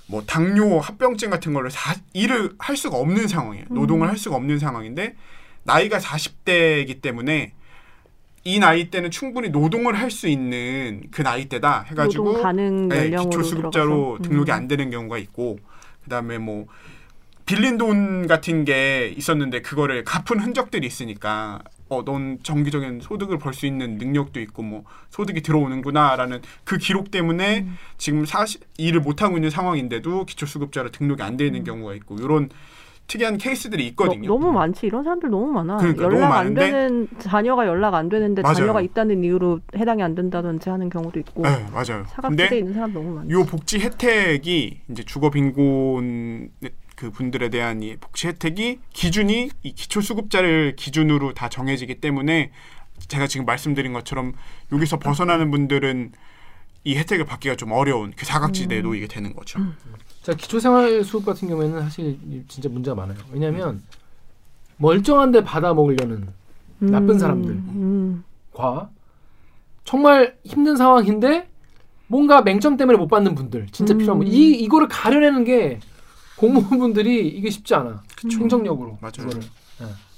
뭐 0.08 0.24
당뇨 0.26 0.80
합병증 0.80 1.30
같은 1.30 1.54
걸로 1.54 1.70
사, 1.70 1.96
일을 2.14 2.54
할 2.60 2.78
수가 2.78 2.98
없는 2.98 3.28
상황이에요. 3.28 3.66
노동을 3.70 4.08
할 4.08 4.18
수가 4.18 4.36
없는 4.36 4.60
상황인데 4.60 5.16
나이가 5.64 5.98
40대이기 5.98 7.02
때문에 7.02 7.54
이 8.44 8.60
나이 8.60 8.92
때는 8.92 9.10
충분히 9.10 9.50
노동을 9.50 9.98
할 9.98 10.12
수 10.12 10.28
있는 10.28 11.02
그 11.10 11.24
나이 11.24 11.46
때다 11.46 11.86
해가지고 11.90 12.24
노동 12.24 12.44
가능 12.44 12.88
네, 12.88 13.06
연령으로 13.06 13.30
기초 13.30 13.44
수급자로 13.44 13.90
들어가서. 13.90 14.24
등록이 14.30 14.52
음. 14.52 14.54
안 14.54 14.68
되는 14.68 14.92
경우가 14.92 15.18
있고 15.18 15.58
그다음에 16.04 16.38
뭐 16.38 16.68
빌린 17.46 17.78
돈 17.78 18.28
같은 18.28 18.66
게 18.66 19.14
있었는데 19.16 19.62
그거를 19.62 20.04
갚은 20.04 20.40
흔적들이 20.42 20.88
있으니까 20.88 21.60
어, 21.90 22.04
넌 22.04 22.40
정기적인 22.42 23.02
소득을 23.02 23.38
벌 23.38 23.54
수 23.54 23.68
있는 23.68 23.98
능력도 24.00 24.40
있고 24.42 24.64
뭐 24.64 24.84
소득이 25.12 25.42
들어오는구나라는 25.42 26.42
그 26.64 26.78
기록 26.78 27.12
때문에 27.12 27.60
음. 27.62 27.78
지금 27.98 28.26
사실 28.26 28.62
일을 28.78 29.02
못 29.02 29.22
하고 29.22 29.38
있는 29.38 29.50
상황인데도 29.52 30.26
기초수급자로 30.26 30.90
등록이 30.90 31.22
안돼 31.22 31.46
있는 31.46 31.64
경우가 31.64 31.94
있고 31.96 32.16
이런 32.16 32.50
특이한 33.08 33.38
케이스들이 33.38 33.86
있거든요. 33.90 34.28
너, 34.28 34.36
무 34.40 34.52
많지 34.52 34.88
이런 34.88 35.04
사람들 35.04 35.30
너무 35.30 35.46
많아. 35.52 35.78
그러니까 35.78 36.02
너무 36.04 36.16
연락 36.16 36.26
안 36.26 36.32
많은데 36.32 36.72
되는 36.72 37.08
자녀가 37.20 37.68
연락 37.68 37.94
안 37.94 38.10
되는데 38.10 38.42
맞아요. 38.42 38.56
자녀가 38.56 38.82
있다는 38.82 39.24
이유로 39.24 39.60
해당이 39.78 40.02
안 40.02 40.16
된다든지 40.16 40.72
하는 40.72 40.90
경우도 40.90 41.20
있고 41.20 41.44
네, 41.44 41.68
맞아요. 41.72 42.04
사각지대에 42.08 42.58
있는 42.58 42.74
사람 42.74 42.92
너무 42.94 43.12
많아. 43.14 43.30
요 43.30 43.46
복지 43.46 43.80
혜택이 43.80 44.80
이제 44.90 45.04
주거 45.04 45.30
빈곤 45.30 46.50
그 46.96 47.12
분들에 47.12 47.50
대한 47.50 47.84
이 47.84 47.98
복지 47.98 48.28
혜택이 48.28 48.80
기준이 48.94 49.50
이 49.64 49.72
기초수급자를 49.74 50.76
기준으로 50.76 51.34
다 51.34 51.50
정해지기 51.50 51.96
때문에 51.96 52.52
제가 53.08 53.28
지금 53.28 53.46
말씀드린 53.46 53.94
것처럼 53.94 54.34
여기서 54.72 55.00
벗어나는 55.00 55.52
분들은 55.52 56.14
이 56.86 56.96
혜택을 56.96 57.26
받기가 57.26 57.56
좀 57.56 57.72
어려운 57.72 58.14
그 58.16 58.26
사각지대에 58.26 58.82
놓이게 58.82 59.08
되는 59.08 59.34
거죠. 59.34 59.60
자 60.22 60.34
기초생활 60.34 61.04
수급 61.04 61.26
같은 61.26 61.48
경우에는 61.48 61.82
사실 61.82 62.18
진짜 62.48 62.70
문제가 62.70 62.96
많아요. 62.96 63.18
왜냐하면 63.32 63.84
멀쩡한데 64.78 65.44
받아 65.44 65.74
먹으려는 65.74 66.28
나쁜 66.80 67.20
사람들. 67.20 67.52
음. 67.52 68.24
과 68.54 68.90
정말 69.84 70.38
힘든 70.46 70.78
상황인데 70.78 71.50
뭔가 72.08 72.42
맹점 72.42 72.78
때문에 72.78 72.98
못 72.98 73.08
받는 73.08 73.36
분들 73.36 73.68
진짜 73.72 73.94
음. 73.94 73.98
필요한 73.98 74.20
분. 74.20 74.28
이 74.28 74.52
이거를 74.52 74.88
가려내는 74.88 75.44
게 75.44 75.80
공무원분들이 76.38 77.28
이게 77.28 77.50
쉽지 77.50 77.76
않아. 77.76 78.04
행정력으로 78.24 78.98
맞아요. 79.02 79.14
이거를. 79.28 79.42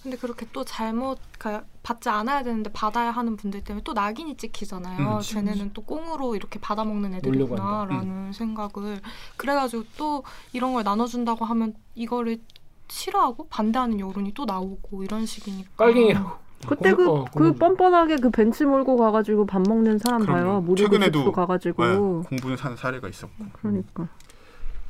근데 0.03 0.15
그렇게 0.17 0.45
또 0.53 0.63
잘못 0.63 1.17
가- 1.37 1.63
받지 1.83 2.07
않아야 2.07 2.41
되는데 2.43 2.71
받아야 2.71 3.11
하는 3.11 3.35
분들 3.35 3.63
때문에 3.63 3.83
또 3.83 3.91
낙인이 3.93 4.37
찍히잖아요. 4.37 5.15
음, 5.17 5.21
쟤네는 5.21 5.71
또 5.73 5.81
꽁으로 5.83 6.35
이렇게 6.35 6.59
받아먹는. 6.59 7.15
애들이구나라는 7.15 8.31
생각을 8.31 9.01
그래가지고 9.35 9.83
또 9.97 10.23
이런 10.53 10.73
걸 10.73 10.83
나눠준다고 10.83 11.43
하면 11.45 11.73
이거를 11.95 12.39
싫어하고 12.87 13.47
반대하는 13.49 13.99
여론이 13.99 14.33
또 14.33 14.45
나오고 14.45 15.03
이런 15.03 15.25
식이니까 15.25 15.71
깔갱이라고. 15.75 16.47
그때 16.67 16.93
공- 16.93 17.05
그, 17.05 17.11
어, 17.11 17.25
그. 17.35 17.53
뻔뻔하게 17.55 18.15
그 18.17 18.29
벤치 18.31 18.63
몰고 18.65 18.95
가가지고 18.95 19.45
밥 19.45 19.61
먹는 19.67 19.97
사람 19.99 20.21
그럼요. 20.25 20.63
봐요. 20.65 20.75
최근에도 20.75 21.31
가가지고. 21.33 21.85
네, 21.85 21.95
공부는 22.29 22.55
사는 22.55 22.77
사례가 22.77 23.09
있었고. 23.09 23.45
그러니까. 23.61 24.07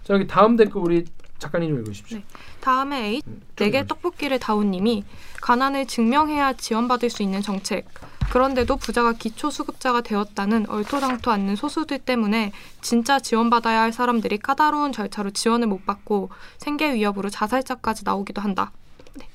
자 0.08 0.14
여기 0.14 0.26
다음 0.26 0.56
댓글 0.56 0.80
우리 0.80 1.06
작가님 1.38 1.70
좀 1.70 1.80
읽어주십시오. 1.82 2.20
네. 2.20 2.24
다음에 2.62 3.18
음, 3.18 3.22
좀 3.22 3.42
내게 3.58 3.80
읽어주십시오. 3.80 3.88
떡볶이를 3.88 4.40
다운님이 4.40 5.04
가난을 5.42 5.86
증명해야 5.86 6.54
지원받을 6.54 7.10
수 7.10 7.24
있는 7.24 7.42
정책. 7.42 7.86
그런데도 8.32 8.78
부자가 8.78 9.12
기초 9.12 9.50
수급자가 9.50 10.00
되었다는 10.00 10.70
얼토당토 10.70 11.30
않는 11.30 11.58
소수들 11.58 12.00
때문에 12.00 12.54
진짜 12.80 13.20
지원받아야 13.20 13.82
할 13.82 13.92
사람들이 13.92 14.38
까다로운 14.38 14.94
절차로 14.94 15.32
지원을 15.32 15.68
못 15.68 15.86
받고 15.86 16.30
생계 16.58 16.94
위협으로 16.94 17.30
자살자까지 17.30 18.06
나오기도 18.06 18.42
한다. 18.42 18.72
네. 19.16 19.28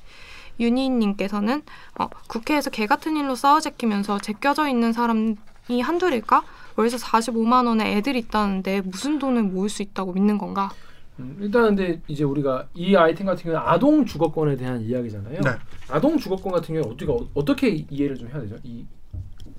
윤희님께서는 0.59 1.61
어, 1.99 2.09
국회에서 2.27 2.71
개 2.71 2.87
같은 2.87 3.15
일로 3.15 3.35
싸워제끼면서 3.35 4.17
제껴져 4.17 4.67
있는 4.67 4.91
사람 4.91 5.35
이 5.69 5.79
한둘일까? 5.81 6.43
월세 6.75 6.97
45만 6.97 7.67
원에 7.67 7.97
애들 7.97 8.15
있다는데 8.15 8.81
무슨 8.81 9.19
돈을 9.19 9.43
모을 9.43 9.69
수 9.69 9.81
있다고 9.81 10.13
믿는 10.13 10.37
건가? 10.37 10.71
음, 11.19 11.37
일단 11.39 11.63
근데 11.75 12.01
이제 12.07 12.23
우리가 12.23 12.67
이 12.73 12.95
아이템 12.95 13.27
같은 13.27 13.43
경우는 13.43 13.61
아동 13.63 14.05
주거권에 14.05 14.57
대한 14.57 14.81
이야기잖아요. 14.81 15.41
네. 15.41 15.51
아동 15.89 16.17
주거권 16.17 16.51
같은 16.51 16.73
경우는 16.73 16.91
어떻게 16.93 17.11
어- 17.11 17.27
어떻게 17.35 17.69
이해를 17.89 18.17
좀 18.17 18.27
해야 18.29 18.41
되죠? 18.41 18.55
이 18.63 18.83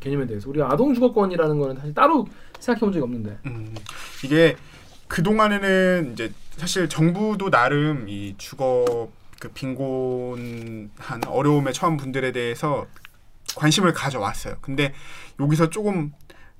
개념에 0.01 0.27
대해서 0.27 0.51
우리가 0.51 0.73
아동 0.73 0.93
주거권이라는 0.93 1.59
거는 1.59 1.77
사실 1.77 1.95
따로 1.95 2.27
생각해 2.59 2.81
본 2.81 2.93
적이 2.93 3.03
없는데. 3.05 3.39
음, 3.47 3.73
이게 4.25 4.57
그 5.07 5.23
동안에는 5.23 6.11
이제 6.15 6.33
사실 6.57 6.89
정부도 6.89 7.51
나름 7.51 8.09
이 8.09 8.35
주거 8.37 9.09
그 9.39 9.49
빈곤한 9.51 11.25
어려움에 11.29 11.71
처한 11.73 11.97
분들에 11.97 12.33
대해서 12.33 12.87
관심을 13.57 13.93
가져왔어요. 13.93 14.57
근데 14.61 14.93
여기서 15.41 15.71
조금 15.71 16.13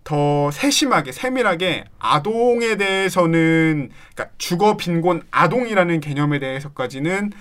더 0.05 0.51
세심하게 0.51 1.13
세밀하게 1.13 1.85
아동에 1.99 2.77
대해서는 2.77 3.91
그러니까 4.15 4.35
주거 4.39 4.77
빈곤 4.77 5.23
아동이라는 5.31 6.01
개념에 6.01 6.39
대해서까지는 6.39 7.33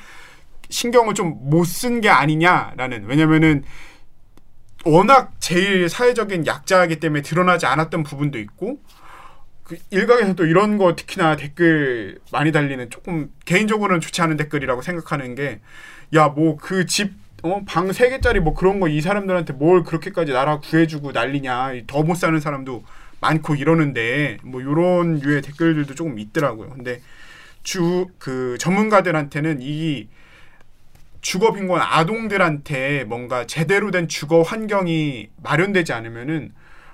신경을 0.70 1.14
좀 1.14 1.50
못 1.50 1.66
쓴 1.66 2.00
게 2.02 2.10
아니냐라는 2.10 3.06
왜냐면은 3.06 3.64
워낙 4.86 5.34
제일 5.40 5.88
사회적인 5.90 6.46
약자이기 6.46 7.00
때문에 7.00 7.22
드러나지 7.22 7.66
않았던 7.66 8.04
부분도 8.04 8.38
있고 8.40 8.80
그 9.64 9.78
일각에서 9.92 10.34
또 10.36 10.46
이런 10.46 10.78
거 10.78 10.96
특히나 10.96 11.36
댓글 11.38 12.20
많이 12.32 12.52
달리는 12.52 12.90
조금 12.90 13.32
개인적으로는 13.46 14.02
좋지 14.02 14.22
않은 14.22 14.36
댓글이라고 14.38 14.82
생각하는 14.82 15.36
게 15.36 15.62
야 16.14 16.28
뭐 16.30 16.58
그 16.58 16.86
집 16.86 17.12
어, 17.44 17.62
방세 17.66 18.10
개짜리 18.10 18.40
뭐 18.40 18.54
그런 18.54 18.80
거 18.80 18.88
이 18.88 19.02
사람들한테 19.02 19.54
뭘 19.54 19.84
그렇게까지 19.84 20.32
나라 20.34 20.60
구해주고 20.60 21.12
난리냐 21.12 21.74
더 21.88 22.04
못 22.04 22.16
사는 22.16 22.40
사람도 22.40 22.84
많고 23.22 23.56
이러는데 23.56 24.38
뭐 24.44 24.62
요런 24.62 25.20
류의 25.20 25.42
댓글들도 25.42 25.96
조금 25.96 26.20
있더라고요. 26.20 26.70
근데 26.72 27.02
주 27.64 28.08
그 28.18 28.58
전문가들한테는 28.60 29.60
이 29.62 30.08
주거 31.22 31.54
빈곤 31.54 31.80
아동들한테 31.82 33.06
뭔가 33.06 33.46
제대로 33.48 33.92
된 33.92 34.08
주거 34.10 34.42
환경이 34.42 35.30
마련되지 35.42 35.94
않으면은 35.94 36.52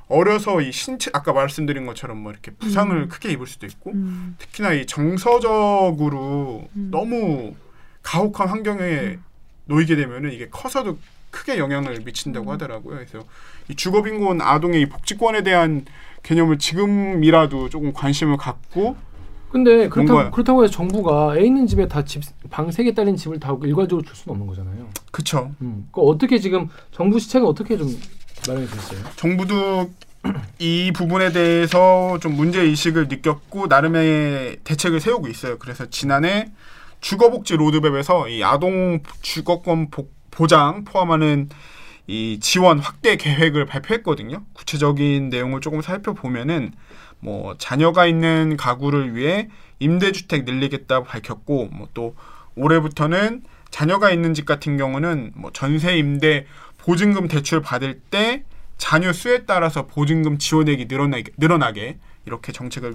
어려서 0.08 0.62
이 0.62 0.72
신체 0.72 1.10
아까 1.14 1.34
말씀드린 1.34 1.86
것처럼 1.88 2.18
뭐 2.18 2.32
이렇게 2.32 2.52
부상을 2.52 2.96
음. 2.96 3.10
크게 3.10 3.32
입을 3.32 3.48
수도 3.48 3.66
있고 3.66 3.92
음. 3.92 4.36
특히나 4.40 4.74
이 4.74 4.86
정서적으로 4.86 6.68
음. 6.76 6.88
너무 6.92 7.56
가혹한 8.04 8.48
환경에 8.50 9.18
놓이게 9.70 9.96
되면은 9.96 10.34
이게 10.34 10.50
커서도 10.50 10.98
크게 11.32 11.60
영향을 11.60 12.02
미친다고 12.04 12.52
하더라고요. 12.52 12.96
그래서 12.98 13.24
이 13.70 13.76
주거 13.76 14.02
빈곤 14.02 14.42
아동의 14.42 14.82
이 14.82 14.86
복지권에 14.88 15.44
대한 15.44 15.86
개념을 16.24 16.58
지금이라도 16.58 17.70
조금 17.70 17.94
관심을 17.94 18.36
갖고 18.38 18.98
근데 19.52 19.88
그렇다고? 19.90 20.32
그렇다고 20.32 20.64
해서 20.64 20.72
정부가 20.74 21.38
애 21.38 21.44
있는 21.46 21.66
집에 21.68 21.88
다 21.88 22.04
집 22.04 22.22
방 22.52 22.70
세 22.72 22.84
개 22.84 22.94
딸린 22.94 23.16
집을 23.16 23.40
다 23.40 23.56
일괄적으로 23.64 24.06
줄 24.06 24.16
수는 24.16 24.34
없는 24.34 24.48
거잖아요. 24.48 24.90
그쵸 25.12 25.52
음. 25.62 25.88
그 25.92 26.02
어떻게 26.02 26.40
지금 26.40 26.68
정부 26.92 27.20
시책은 27.20 27.48
어떻게 27.48 27.78
좀 27.78 27.88
마련이 28.48 28.68
됐어요? 28.68 29.00
정부도 29.16 29.90
이 30.60 30.92
부분에 30.96 31.32
대해서 31.32 32.18
좀 32.20 32.34
문제 32.36 32.60
의식을 32.62 33.08
느꼈고 33.08 33.68
나름의 33.68 34.58
대책을 34.64 35.00
세우고 35.00 35.28
있어요. 35.30 35.58
그래서 35.60 35.88
지난해 35.90 36.52
주거복지 37.02 37.56
로드맵에서 37.56 38.30
이 38.30 38.44
아동 38.44 39.02
주거권 39.22 39.90
보, 39.90 40.10
보장 40.32 40.84
포함하는 40.84 41.50
이 42.08 42.40
지원 42.42 42.80
확대 42.80 43.16
계획을 43.18 43.66
발표했거든요. 43.66 44.44
구체적인 44.54 45.30
내용을 45.30 45.62
조금 45.62 45.82
살펴보면은 45.82 46.74
뭐 47.20 47.56
자녀가 47.58 48.06
있는 48.06 48.58
가구를 48.58 49.16
위해 49.16 49.50
임대주택 49.80 50.46
늘리겠다고 50.46 51.06
밝혔고 51.06 51.70
뭐 51.72 51.88
또 51.94 52.16
올해부터는 52.56 53.44
자녀가 53.70 54.12
있는 54.12 54.34
집 54.34 54.46
같은 54.46 54.78
경우는 54.78 55.32
뭐 55.36 55.52
전세 55.54 55.98
임대 55.98 56.46
보증금 56.78 57.28
대출 57.28 57.62
받을 57.62 58.00
때 58.12 58.44
자녀 58.78 59.14
수에 59.14 59.46
따라서 59.46 59.88
보증금 59.88 60.38
지원액이 60.38 60.86
늘어나게, 60.86 61.32
늘어나게 61.38 61.98
이렇게 62.26 62.52
정책을 62.52 62.94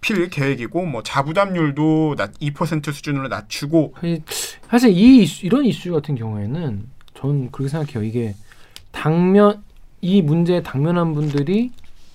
필 0.00 0.28
계획이고 0.28 0.84
뭐 0.84 1.02
자부담률도 1.02 2.14
낮, 2.16 2.32
2% 2.38 2.92
수준으로 2.92 3.28
낮추고 3.28 3.94
사실, 3.96 4.22
사실 4.68 4.90
이 4.90 5.22
이슈, 5.22 5.46
이런 5.46 5.64
이슈 5.64 5.92
같은 5.92 6.14
경우에는 6.14 6.88
저는 7.14 7.50
그렇게 7.50 7.68
생각해요. 7.70 8.04
이게 8.04 8.34
당면 8.92 9.62
이 10.00 10.22
문제에 10.22 10.62
당면한 10.62 11.14
분들이 11.14 11.72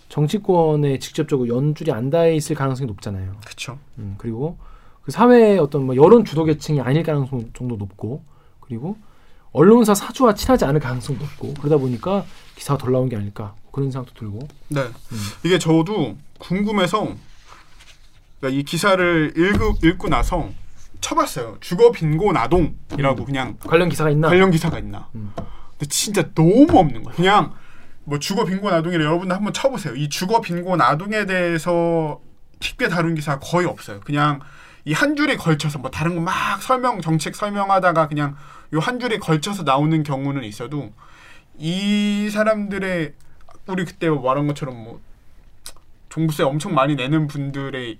정치권에 0.10 1.00
직접적으로 1.00 1.48
연줄이 1.48 1.92
안 1.92 2.10
닿아 2.10 2.28
있을 2.28 2.56
가능성이 2.56 2.88
높잖아요. 2.88 3.36
그쵸 3.46 3.78
음, 3.98 4.16
그리고 4.18 4.58
그 5.04 5.12
사회의 5.12 5.58
어떤 5.58 5.86
뭐 5.86 5.96
여론 5.96 6.26
주도 6.26 6.44
계층이 6.44 6.82
아닐 6.82 7.04
가능성 7.04 7.52
정도 7.54 7.76
높고 7.76 8.24
그리고 8.60 8.98
언론사 9.54 9.96
사주와 9.96 10.36
친하지 10.36 10.66
않을 10.66 10.80
가능성도 10.80 11.24
높고 11.24 11.54
그러다 11.56 11.78
보니까 11.78 12.26
기사가 12.56 12.78
덜 12.78 12.94
나온 12.94 13.10
게 13.10 13.16
아닐까 13.16 13.56
그런 13.72 13.90
생각도 13.92 14.18
들고 14.20 14.48
네 14.70 14.82
음. 14.82 15.18
이게 15.44 15.58
저도 15.58 16.16
궁금해서 16.40 17.16
이 18.50 18.64
기사를 18.64 19.34
읽고, 19.38 19.76
읽고 19.84 20.10
나서 20.10 20.50
쳐봤어요. 21.00 21.58
주거 21.62 21.92
빈곤 21.92 22.38
아동이라고 22.38 23.26
그냥 23.26 23.58
관련 23.60 23.90
기사가 23.90 24.10
있나? 24.10 24.28
관련 24.30 24.52
기사가 24.52 24.80
있나? 24.80 25.08
음. 25.16 25.32
근데 25.36 25.86
진짜 25.90 26.24
너무 26.36 26.68
없는 26.78 27.04
거예요 27.04 27.16
그냥 27.16 27.54
뭐 28.04 28.20
주거 28.20 28.46
빈곤 28.46 28.74
아동이라 28.74 29.04
여러분들 29.04 29.36
한번 29.36 29.54
쳐보세요. 29.54 29.96
이 29.96 30.10
주거 30.10 30.42
빈곤 30.42 30.82
아동에 30.82 31.26
대해서 31.26 32.20
깊게 32.60 32.88
다룬 32.90 33.16
기사가 33.16 33.40
거의 33.40 33.66
없어요. 33.68 34.00
그냥 34.02 34.40
이 34.86 34.94
한 34.94 35.16
줄에 35.16 35.36
걸쳐서 35.36 35.78
뭐 35.80 35.92
다른 35.92 36.16
거 36.16 36.22
막 36.22 36.62
설명 36.62 37.02
정책 37.02 37.36
설명하다가 37.36 38.08
그냥 38.08 38.36
요 38.74 38.80
한 38.80 39.00
줄에 39.00 39.18
걸쳐서 39.20 39.64
나오는 39.64 40.02
경우는 40.04 40.44
있어도 40.44 40.92
이 41.58 42.30
사람들의 42.32 43.14
우리 43.68 43.86
그때 43.86 44.10
말한 44.10 44.48
것처럼 44.48 44.76
뭐 44.84 45.00
종부세 46.10 46.44
엄청 46.44 46.74
많이 46.74 46.96
내는 46.96 47.28
분들의 47.28 47.98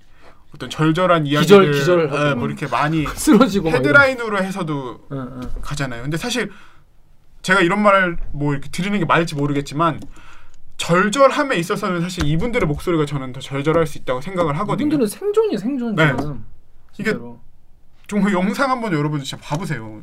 어떤 0.54 0.68
절절한 0.68 1.26
이야기를 1.26 1.74
예, 1.74 2.16
하고. 2.16 2.36
뭐 2.40 2.48
이렇게 2.48 2.66
많이 2.66 3.06
쓰러지고 3.16 3.70
헤드라인으로 3.70 4.38
해서도 4.42 5.06
응, 5.12 5.18
응. 5.18 5.50
가잖아요. 5.62 6.02
근데 6.02 6.16
사실 6.16 6.50
제가 7.40 7.60
이런 7.60 7.82
말을 7.82 8.18
뭐 8.32 8.52
이렇게 8.52 8.68
드리는 8.70 8.98
게 8.98 9.04
맞을지 9.04 9.34
모르겠지만 9.34 10.00
절절함에 10.76 11.56
있어서는 11.56 12.00
사실 12.00 12.26
이분들의 12.26 12.66
목소리가 12.66 13.06
저는 13.06 13.32
더 13.32 13.40
절절할 13.40 13.86
수 13.86 13.98
있다고 13.98 14.20
생각을 14.20 14.58
하거든요. 14.60 14.86
이분들은 14.86 15.06
생존이 15.06 15.58
생존 15.58 15.94
네. 15.94 16.12
이게 16.98 17.10
진짜로. 17.10 17.40
좀그 18.06 18.32
영상 18.32 18.70
한번 18.70 18.92
여러분 18.92 19.22
진짜 19.22 19.42
봐보세요. 19.42 20.02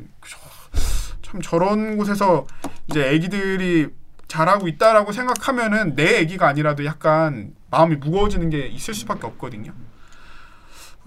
참 1.22 1.40
저런 1.42 1.96
곳에서 1.96 2.46
이제 2.88 3.08
아기들이 3.08 3.88
잘하고 4.26 4.68
있다라고 4.68 5.12
생각하면은 5.12 5.94
내 5.94 6.20
아기가 6.20 6.48
아니라도 6.48 6.84
약간 6.84 7.54
마음이 7.70 7.96
무거워지는 7.96 8.50
게 8.50 8.66
있을 8.66 8.94
수밖에 8.94 9.26
없거든요. 9.26 9.72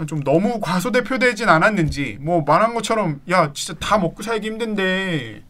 좀 0.07 0.23
너무 0.23 0.59
과소대표되진 0.59 1.49
않았는지 1.49 2.17
뭐 2.19 2.43
말한 2.43 2.73
것처럼 2.73 3.21
야 3.29 3.51
진짜 3.53 3.77
다 3.79 3.97
먹고 3.97 4.23
살기 4.23 4.47
힘든데 4.47 5.43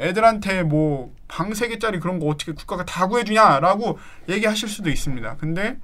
애들한테 0.00 0.62
뭐 0.62 1.18
방 1.28 1.52
세 1.54 1.68
개짜리 1.68 2.00
그런 2.00 2.18
거 2.18 2.26
어떻게 2.26 2.52
국가가 2.52 2.84
다 2.84 3.06
구해주냐라고 3.06 3.98
얘기하실 4.28 4.68
수도 4.68 4.88
있습니다. 4.90 5.36
근데 5.36 5.76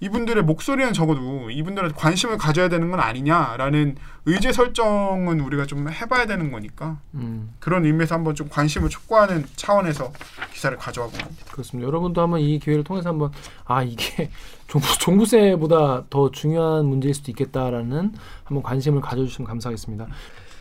이분들의 0.00 0.42
목소리는 0.44 0.92
적어도 0.94 1.50
이분들한테 1.50 1.94
관심을 1.94 2.38
가져야 2.38 2.68
되는 2.68 2.90
건 2.90 3.00
아니냐라는 3.00 3.96
의제 4.24 4.50
설정은 4.50 5.40
우리가 5.40 5.66
좀 5.66 5.88
해봐야 5.90 6.26
되는 6.26 6.50
거니까 6.50 6.98
음, 7.14 7.52
그런 7.60 7.84
의미에서 7.84 8.14
한번 8.14 8.34
좀 8.34 8.48
관심을 8.48 8.88
촉구하는 8.88 9.44
차원에서 9.56 10.12
기사를 10.52 10.76
가져와 10.78 11.06
봅니다. 11.08 11.28
그렇습니다. 11.52 11.86
여러분도 11.86 12.20
한번 12.22 12.40
이 12.40 12.58
기회를 12.58 12.82
통해서 12.82 13.10
한번 13.10 13.30
아 13.66 13.82
이게 13.82 14.30
종부, 14.70 14.86
종부 14.98 15.26
세보다 15.26 16.04
더 16.10 16.30
중요한 16.30 16.86
문제일 16.86 17.12
수도 17.12 17.32
있겠다라는 17.32 18.12
한번 18.44 18.62
관심을 18.62 19.00
가져주시면 19.00 19.48
감사하겠습니다. 19.48 20.06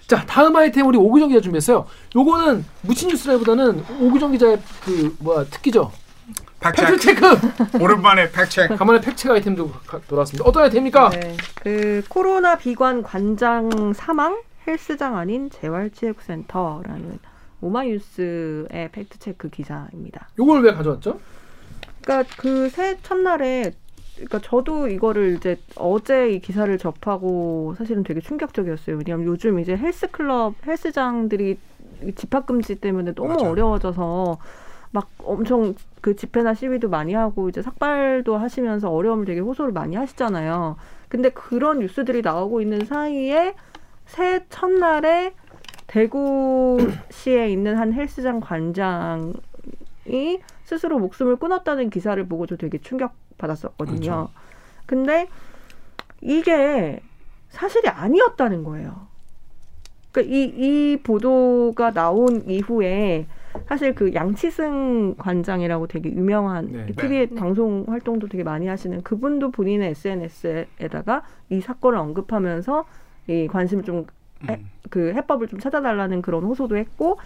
자 0.07 0.25
다음 0.25 0.55
아이템 0.55 0.87
우리 0.87 0.97
오규정 0.97 1.29
기자 1.29 1.39
준비했어요. 1.41 1.85
요거는 2.15 2.65
무친 2.81 3.09
뉴스라기보다는 3.09 3.83
오규정 4.01 4.31
기자의 4.31 4.59
그 4.83 5.15
뭐야 5.19 5.45
특기죠. 5.45 5.91
fact 6.59 6.97
check. 6.99 7.25
오랜만에 7.79 8.31
팩트 8.31 8.67
간만에 8.75 8.99
fact 8.99 9.15
check 9.15 9.33
아이템도 9.35 9.69
가- 9.85 10.01
돌아왔습니다. 10.07 10.43
어떤 10.49 10.63
아이템입니까? 10.63 11.09
네, 11.11 11.37
그 11.61 12.03
코로나 12.09 12.57
비관 12.57 13.03
관장 13.03 13.93
사망 13.93 14.41
헬스장 14.67 15.15
아닌 15.17 15.51
재활치료센터라는 15.51 17.19
오마이뉴스의 17.61 18.89
fact 18.91 19.19
check 19.19 19.49
기사입니다. 19.49 20.29
요걸 20.39 20.63
왜 20.63 20.73
가져왔죠? 20.73 21.19
그러니까 22.01 22.35
그 22.37 22.69
새 22.71 22.97
첫날에 23.03 23.71
그러니까 24.19 24.39
저도 24.39 24.88
이거를 24.88 25.36
이제 25.36 25.58
어제 25.75 26.32
이 26.32 26.39
기사를 26.39 26.75
접하고 26.77 27.73
사실은 27.77 28.03
되게 28.03 28.19
충격적이었어요. 28.19 28.97
왜냐하면 28.97 29.27
요즘 29.27 29.60
이제 29.60 29.77
헬스클럽 29.77 30.55
헬스장들이 30.65 31.58
집합 32.15 32.45
금지 32.45 32.75
때문에 32.75 33.13
너무 33.13 33.29
맞아요. 33.36 33.51
어려워져서 33.51 34.38
막 34.91 35.10
엄청 35.23 35.75
그 36.01 36.15
집회나 36.15 36.53
시위도 36.53 36.89
많이 36.89 37.13
하고 37.13 37.49
이제 37.49 37.62
삭발도 37.62 38.38
하시면서 38.38 38.89
어려움을 38.89 39.25
되게 39.25 39.39
호소를 39.39 39.71
많이 39.71 39.95
하시잖아요. 39.95 40.75
근데 41.08 41.29
그런 41.29 41.79
뉴스들이 41.79 42.21
나오고 42.21 42.62
있는 42.62 42.86
사이에 42.86 43.55
새해 44.05 44.45
첫날에 44.49 45.34
대구시에 45.88 47.49
있는 47.49 47.77
한 47.77 47.93
헬스장 47.93 48.39
관장이 48.39 49.34
스스로 50.63 50.99
목숨을 50.99 51.38
끊었다는 51.38 51.89
기사를 51.89 52.23
보고 52.27 52.45
저 52.45 52.58
되게 52.58 52.77
충격 52.79 53.13
받았었거든요. 53.39 53.99
그렇죠. 53.99 54.30
근데 54.86 55.28
이게 56.21 57.02
사실이 57.49 57.88
아니었다는 57.89 58.63
거예요. 58.63 59.08
그러니까 60.12 60.36
이, 60.36 60.43
이 60.43 60.97
보도가 61.02 61.91
나온 61.91 62.43
이후에 62.47 63.28
사실 63.67 63.95
그 63.95 64.13
양치승 64.13 65.15
관장이라고 65.17 65.88
되게 65.88 66.12
유명한 66.12 66.71
네. 66.71 66.86
TV에 66.88 67.25
네. 67.28 67.36
방송 67.36 67.86
활동도 67.88 68.28
되게 68.28 68.43
많이 68.43 68.67
하시는 68.67 69.02
그분도 69.02 69.52
본인의 69.52 69.91
SNS에다가 69.91 71.23
이 71.49 71.62
사건을 71.62 71.97
언급하면서 71.97 72.86
이 73.28 73.47
관심을 73.47 73.84
좀 73.84 74.06
음. 74.49 74.69
그 74.89 75.13
해법을 75.13 75.47
좀 75.47 75.60
찾아달라는 75.60 76.21
그런 76.21 76.43
호소도 76.43 76.78
했고 76.78 77.17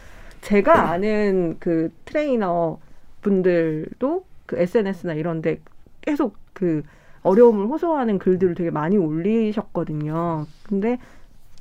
제가 0.42 0.90
아는 0.90 1.58
그 1.60 1.92
트레이너 2.06 2.80
분들도 3.22 4.26
그 4.46 4.60
SNS나 4.60 5.14
이런데 5.14 5.60
계속 6.06 6.36
그 6.54 6.84
어려움을 7.24 7.68
호소하는 7.68 8.20
글들을 8.20 8.56
되게 8.56 8.70
많이 8.70 8.98
올리셨거든요. 8.98 10.46
근데 10.68 10.98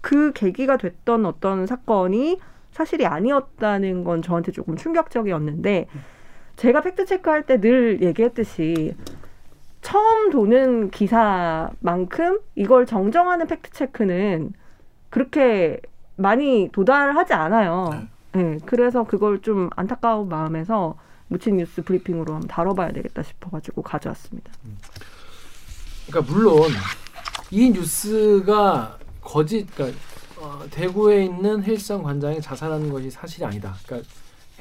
그 0.00 0.33
계기가 0.33 0.76
됐던 0.76 1.24
어떤 1.26 1.66
사건이 1.66 2.40
사실이 2.72 3.07
아니었다는 3.07 4.02
건 4.05 4.22
저한테 4.22 4.50
조금 4.50 4.76
충격적이었는데 4.76 5.87
제가 6.57 6.81
팩트 6.81 7.07
체크할 7.07 7.46
때 7.46 7.59
늘 7.61 8.02
얘기했듯이 8.02 8.96
처음 9.81 10.31
도는 10.31 10.90
기사만큼 10.90 12.40
이걸 12.55 12.87
정정하는 12.87 13.46
팩트 13.46 13.70
체크는 13.70 14.52
그렇게 15.11 15.81
많이 16.16 16.68
도달하지 16.72 17.33
않아요. 17.35 17.90
네, 18.33 18.59
그래서 18.64 19.05
그걸 19.05 19.40
좀 19.42 19.70
안타까운 19.76 20.28
마음에서 20.28 20.96
무친 21.33 21.57
뉴스 21.57 21.83
브리핑으로 21.83 22.35
한번 22.35 22.47
다뤄봐야 22.47 22.92
되겠다 22.92 23.23
싶어가지고 23.23 23.83
가져왔습니다. 23.83 24.53
그러니까 26.07 26.33
물론 26.33 26.71
이 27.51 27.71
뉴스가 27.71 28.99
거짓, 29.23 29.66
그러니까 29.75 29.99
어, 30.38 30.64
대구에 30.71 31.25
있는 31.25 31.62
헬스장 31.62 32.03
관장이 32.03 32.40
자살하는 32.40 32.90
것이 32.90 33.11
사실이 33.11 33.45
아니다. 33.45 33.75
그러니까 33.87 34.09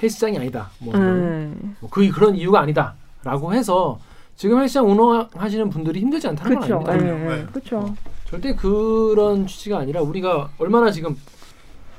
헬스장이 0.01 0.37
아니다. 0.37 0.69
뭐, 0.79 0.97
네. 0.97 1.51
뭐 1.79 1.89
그, 1.89 2.09
그런 2.09 2.35
이유가 2.35 2.61
아니다.라고 2.61 3.53
해서 3.53 3.99
지금 4.37 4.61
헬스장 4.61 4.89
운영하시는 4.89 5.69
분들이 5.69 5.99
힘들지 5.99 6.27
않다는 6.27 6.59
건 6.59 6.67
그렇죠. 6.67 6.89
아닙니다. 6.89 7.15
네, 7.15 7.35
네. 7.37 7.45
그렇죠. 7.47 7.95
절대 8.25 8.55
그런 8.55 9.45
취지가 9.45 9.79
아니라 9.79 10.01
우리가 10.01 10.51
얼마나 10.57 10.89
지금 10.89 11.17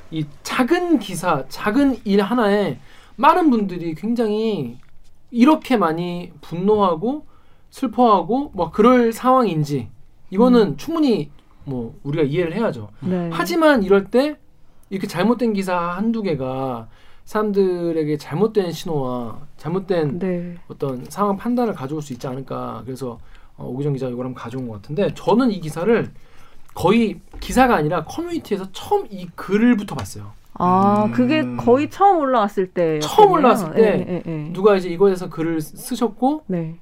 이 0.09 0.25
작은 0.41 0.99
기사, 0.99 1.43
작은 1.49 1.99
일 2.05 2.21
하나에 2.21 2.79
많은 3.15 3.49
분들이 3.49 3.95
굉장히 3.95 4.77
이렇게 5.31 5.77
많이 5.77 6.31
분노하고 6.41 7.25
슬퍼하고 7.69 8.51
뭐 8.53 8.71
그럴 8.71 9.11
상황인지 9.11 9.89
이거는 10.29 10.77
충분히 10.77 11.31
뭐 11.65 11.97
우리가 12.03 12.23
이해를 12.23 12.53
해야죠. 12.53 12.89
네. 13.01 13.29
하지만 13.31 13.83
이럴 13.83 14.05
때 14.05 14.37
이렇게 14.89 15.07
잘못된 15.07 15.53
기사 15.53 15.75
한두 15.75 16.21
개가 16.21 16.87
사람들에게 17.25 18.17
잘못된 18.17 18.71
신호와 18.71 19.39
잘못된 19.57 20.19
네. 20.19 20.55
어떤 20.67 21.05
상황 21.09 21.37
판단을 21.37 21.73
가져올 21.73 22.01
수 22.01 22.13
있지 22.13 22.27
않을까. 22.27 22.81
그래서 22.85 23.17
어, 23.55 23.65
오기정 23.65 23.93
기자 23.93 24.07
이걸 24.07 24.25
한번 24.25 24.35
가져온 24.35 24.67
것 24.67 24.75
같은데 24.75 25.13
저는 25.15 25.51
이 25.51 25.59
기사를 25.59 26.11
거의 26.73 27.19
기사가 27.39 27.75
아니라 27.75 28.03
커뮤니티에서 28.03 28.71
처음 28.71 29.07
이 29.09 29.27
글부터 29.35 29.95
봤어요. 29.95 30.31
아, 30.55 31.05
음. 31.07 31.11
그게 31.11 31.43
거의 31.55 31.89
처음 31.89 32.19
올라왔을 32.19 32.67
때. 32.67 32.99
처음 32.99 33.31
올라왔을 33.31 33.73
때 33.73 33.81
네, 33.81 34.05
네, 34.05 34.23
네. 34.25 34.49
누가 34.53 34.75
이제 34.75 34.89
이거에 34.89 35.09
대해서 35.09 35.29
글을 35.29 35.61
쓰- 35.61 35.75
쓰셨고 35.77 36.43
네. 36.47 36.75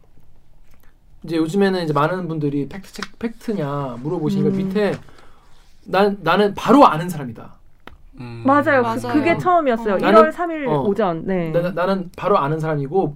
이제 1.23 1.37
요즘에는 1.37 1.83
이제 1.83 1.93
많은 1.93 2.27
분들이 2.27 2.67
팩트 2.67 2.91
체 2.93 3.01
팩트냐 3.19 3.97
물어보시니까 4.01 4.49
음. 4.49 4.57
밑에 4.57 4.93
난 5.85 6.17
나는 6.21 6.53
바로 6.55 6.85
아는 6.85 7.07
사람이다. 7.09 7.53
음. 8.19 8.43
맞아요. 8.45 8.81
맞아요. 8.81 8.99
그, 9.01 9.13
그게 9.13 9.37
처음이었어요. 9.37 9.93
어. 9.95 9.97
1월 9.97 10.29
나는- 10.29 10.31
3일 10.31 10.67
어. 10.67 10.81
오전. 10.83 11.23
네. 11.25 11.51
나, 11.51 11.71
나는 11.71 12.09
바로 12.17 12.37
아는 12.37 12.59
사람이고 12.59 13.15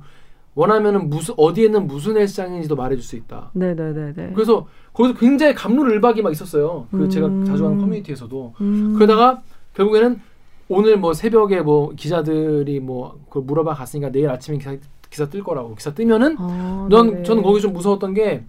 원하면은 0.56 1.10
무슨 1.10 1.34
어디에 1.38 1.65
있는 1.65 1.86
무슨 1.86 2.15
헬스장인지도 2.15 2.78
말해줄 2.78 3.04
수 3.04 3.18
있다. 3.18 3.50
네네네네. 3.54 4.32
그래서 4.34 4.68
거기서 4.94 5.20
굉장히 5.20 5.54
감론을박이 5.54 6.22
막 6.22 6.32
있었어요. 6.32 6.88
그 6.91 7.10
제가 7.10 7.28
음. 7.28 7.44
자주 7.44 7.63
가는 7.63 7.78
커뮤니티에서도 7.78 8.54
음. 8.62 8.94
그러다가 8.96 9.41
결국에는 9.74 10.22
오늘 10.67 10.97
뭐 10.97 11.13
새벽에 11.13 11.62
뭐 11.62 11.93
기자들이 11.95 12.80
뭐 12.80 13.19
그걸 13.30 13.43
물어봐 13.43 13.73
갔으니까 13.75 14.12
내일 14.12 14.30
아침에 14.30 14.58
기사, 14.58 14.75
기사 15.10 15.30
뜰 15.30 15.43
거라고 15.43 15.75
기사 15.75 15.93
뜨면은 15.93 16.36
아, 16.39 16.88
넌 16.89 17.10
네네. 17.12 17.23
저는 17.23 17.43
거기 17.43 17.62
좀 17.62 17.73
무서웠던 17.73 18.13
게 18.13 18.43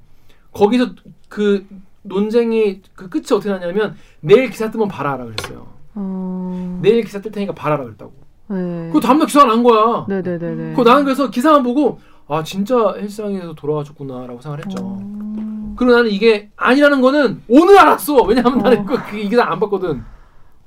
거기서 0.52 0.90
그 1.28 1.66
논쟁이 2.02 2.80
그 2.94 3.08
끝이 3.08 3.24
어떻게 3.32 3.50
나냐면 3.50 3.96
내일 4.20 4.48
기사 4.50 4.70
뜨면 4.70 4.88
봐라라 4.88 5.24
그랬어요. 5.24 5.66
어... 5.94 6.78
내일 6.82 7.02
기사 7.04 7.20
뜰 7.20 7.30
테니까 7.32 7.54
봐라라 7.54 7.84
그랬다고. 7.84 8.12
네. 8.48 8.90
그 8.92 9.00
다음날 9.00 9.26
기사가 9.26 9.46
난 9.46 9.62
거야. 9.62 10.06
네네네네. 10.08 10.74
그 10.74 10.82
나는 10.82 11.04
그래서 11.04 11.30
기사만 11.30 11.62
보고 11.62 11.98
아 12.28 12.42
진짜 12.42 12.94
헬스장에서 12.94 13.54
돌아가셨구나라고 13.54 14.40
생각을 14.40 14.64
했죠. 14.64 14.76
어... 14.80 15.74
그리고 15.76 15.92
나는 15.92 16.10
이게 16.10 16.50
아니라는 16.56 17.02
거는 17.02 17.42
오늘 17.48 17.78
알았어. 17.78 18.22
왜냐하면 18.22 18.58
나는 18.58 18.80
어. 18.80 18.84
그, 18.86 18.96
그 19.10 19.16
기사 19.28 19.44
안 19.44 19.60
봤거든. 19.60 20.02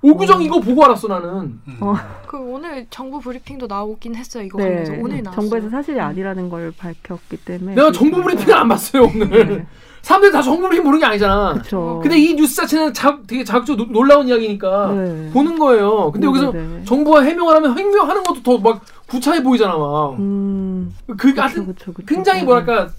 오구정 0.01 0.39
어. 0.39 0.41
이거 0.41 0.59
보고 0.59 0.83
알았어 0.85 1.07
나는. 1.07 1.29
음. 1.67 1.77
어. 1.81 1.95
그 2.27 2.37
오늘 2.37 2.85
정부 2.89 3.19
브리핑도 3.19 3.67
나오긴 3.67 4.15
했어요. 4.15 4.43
이거 4.43 4.57
네. 4.57 4.63
관련해서 4.65 4.93
오늘 5.01 5.23
나왔어요. 5.23 5.41
정부에서 5.41 5.69
사실이 5.69 5.99
아니라는 5.99 6.49
걸 6.49 6.71
밝혔기 6.77 7.37
때문에. 7.37 7.75
내가 7.75 7.91
정부 7.91 8.21
브리핑을 8.23 8.53
안 8.53 8.67
봤어요 8.69 9.03
오늘. 9.03 9.29
네. 9.47 9.65
사람들이 10.01 10.31
다 10.31 10.41
정부 10.41 10.61
브리핑 10.63 10.83
보는 10.85 10.99
게 10.99 11.05
아니잖아. 11.05 11.53
그렇죠. 11.53 11.99
근데 12.01 12.17
이 12.17 12.33
뉴스 12.33 12.55
자체는 12.55 12.93
자, 12.93 13.19
되게 13.27 13.43
자극적 13.43 13.75
노- 13.75 13.85
놀라운 13.85 14.29
이야기니까 14.29 14.93
네. 14.93 15.29
보는 15.33 15.59
거예요. 15.59 16.11
근데 16.13 16.25
여기서 16.27 16.51
네네네. 16.53 16.85
정부가 16.85 17.21
해명을 17.21 17.55
하면 17.57 17.77
해명하는 17.77 18.23
것도 18.23 18.41
더 18.43 18.57
막 18.59 18.81
구차해 19.07 19.43
보이잖아 19.43 19.75
막. 19.75 20.13
음. 20.19 20.95
그 21.07 21.15
그쵸, 21.17 21.41
하여튼 21.41 21.65
그쵸, 21.65 21.91
그쵸. 21.93 22.05
굉장히 22.07 22.41
네. 22.41 22.45
뭐랄까 22.45 22.89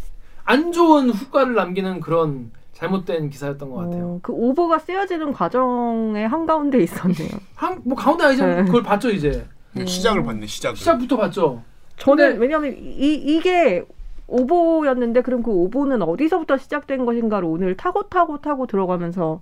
안 0.44 0.72
좋은 0.72 1.08
후과를 1.10 1.54
남기는 1.54 2.00
그런 2.00 2.50
잘못된 2.84 3.28
기사였던 3.28 3.70
것 3.70 3.76
같아요. 3.76 4.04
어, 4.06 4.18
그 4.22 4.32
오보가 4.32 4.78
쓰여지는 4.78 5.32
과정의 5.34 6.26
한 6.26 6.46
가운데 6.46 6.78
있었네요. 6.78 7.28
한 7.54 7.78
뭐 7.84 7.94
가운데 7.96 8.24
아니지만 8.24 8.56
네. 8.56 8.64
그걸 8.64 8.82
봤죠 8.82 9.10
이제 9.10 9.44
네, 9.72 9.84
시작을 9.84 10.22
봤네 10.24 10.46
시작을. 10.46 10.76
시작부터 10.76 11.16
봤죠. 11.18 11.62
저는 11.98 12.38
왜냐하면 12.40 12.74
이 12.78 13.12
이게 13.14 13.84
오보였는데 14.26 15.20
그럼 15.22 15.42
그 15.42 15.50
오보는 15.50 16.00
어디서부터 16.02 16.56
시작된 16.56 17.04
것인가를 17.04 17.46
오늘 17.46 17.76
타고 17.76 18.04
타고 18.04 18.38
타고 18.40 18.66
들어가면서 18.66 19.40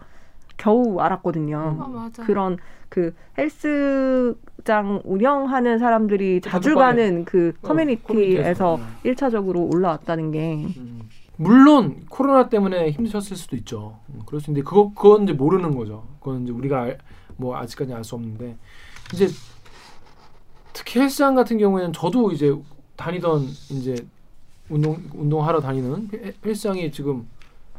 겨우 0.56 0.98
알았거든요. 0.98 1.76
음. 1.78 1.96
아. 1.96 2.10
그런 2.24 2.56
그 2.88 3.14
헬스장 3.38 5.00
운영하는 5.04 5.78
사람들이 5.78 6.40
자주. 6.40 6.74
가는 6.74 7.24
그 7.24 7.52
어, 7.62 7.68
커뮤니티에서 7.68 8.76
음. 8.76 8.86
일차적으로 9.04 9.68
올라왔다는 9.72 10.32
게 10.32 10.54
음. 10.76 11.08
물론 11.40 12.04
코로나 12.08 12.48
때문에 12.48 12.90
힘드셨을 12.90 13.36
수도 13.36 13.54
있죠. 13.56 13.98
음, 14.08 14.22
그럴 14.26 14.40
수 14.40 14.50
있는데 14.50 14.64
그거 14.68 14.92
그건 14.94 15.22
이제 15.22 15.32
모르는 15.32 15.76
거죠. 15.76 16.04
그건 16.18 16.42
이제 16.42 16.52
우리가 16.52 16.82
알, 16.82 16.98
뭐 17.36 17.56
아직까지 17.56 17.92
알 17.94 18.02
수 18.02 18.16
없는데 18.16 18.56
이제 19.14 19.28
특히 20.72 21.00
헬스장 21.00 21.34
같은 21.36 21.56
경우에는 21.58 21.92
저도 21.92 22.32
이제 22.32 22.52
다니던 22.96 23.42
이제 23.70 23.94
운동 24.68 25.00
운동하러 25.14 25.60
다니는 25.60 26.08
헬- 26.12 26.34
헬스장이 26.44 26.90
지금 26.90 27.28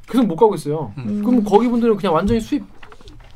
계속 0.07 0.25
못 0.25 0.37
가고 0.37 0.55
있어요. 0.55 0.93
음. 0.97 1.21
그럼 1.23 1.43
거기 1.43 1.67
분들은 1.67 1.97
그냥 1.97 2.15
완전히 2.15 2.39
수입 2.39 2.63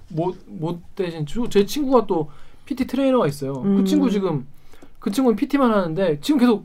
못, 0.07 0.37
못 0.47 0.79
되신 0.95 1.25
주- 1.25 1.49
제 1.49 1.65
친구가 1.65 2.07
또 2.07 2.31
PT 2.65 2.87
트레이너가 2.87 3.27
있어요. 3.27 3.53
그 3.61 3.67
음. 3.79 3.85
친구 3.85 4.09
지금 4.09 4.47
그 4.99 5.11
친구는 5.11 5.35
PT만 5.35 5.69
하는데 5.73 6.17
지금 6.21 6.39
계속 6.39 6.63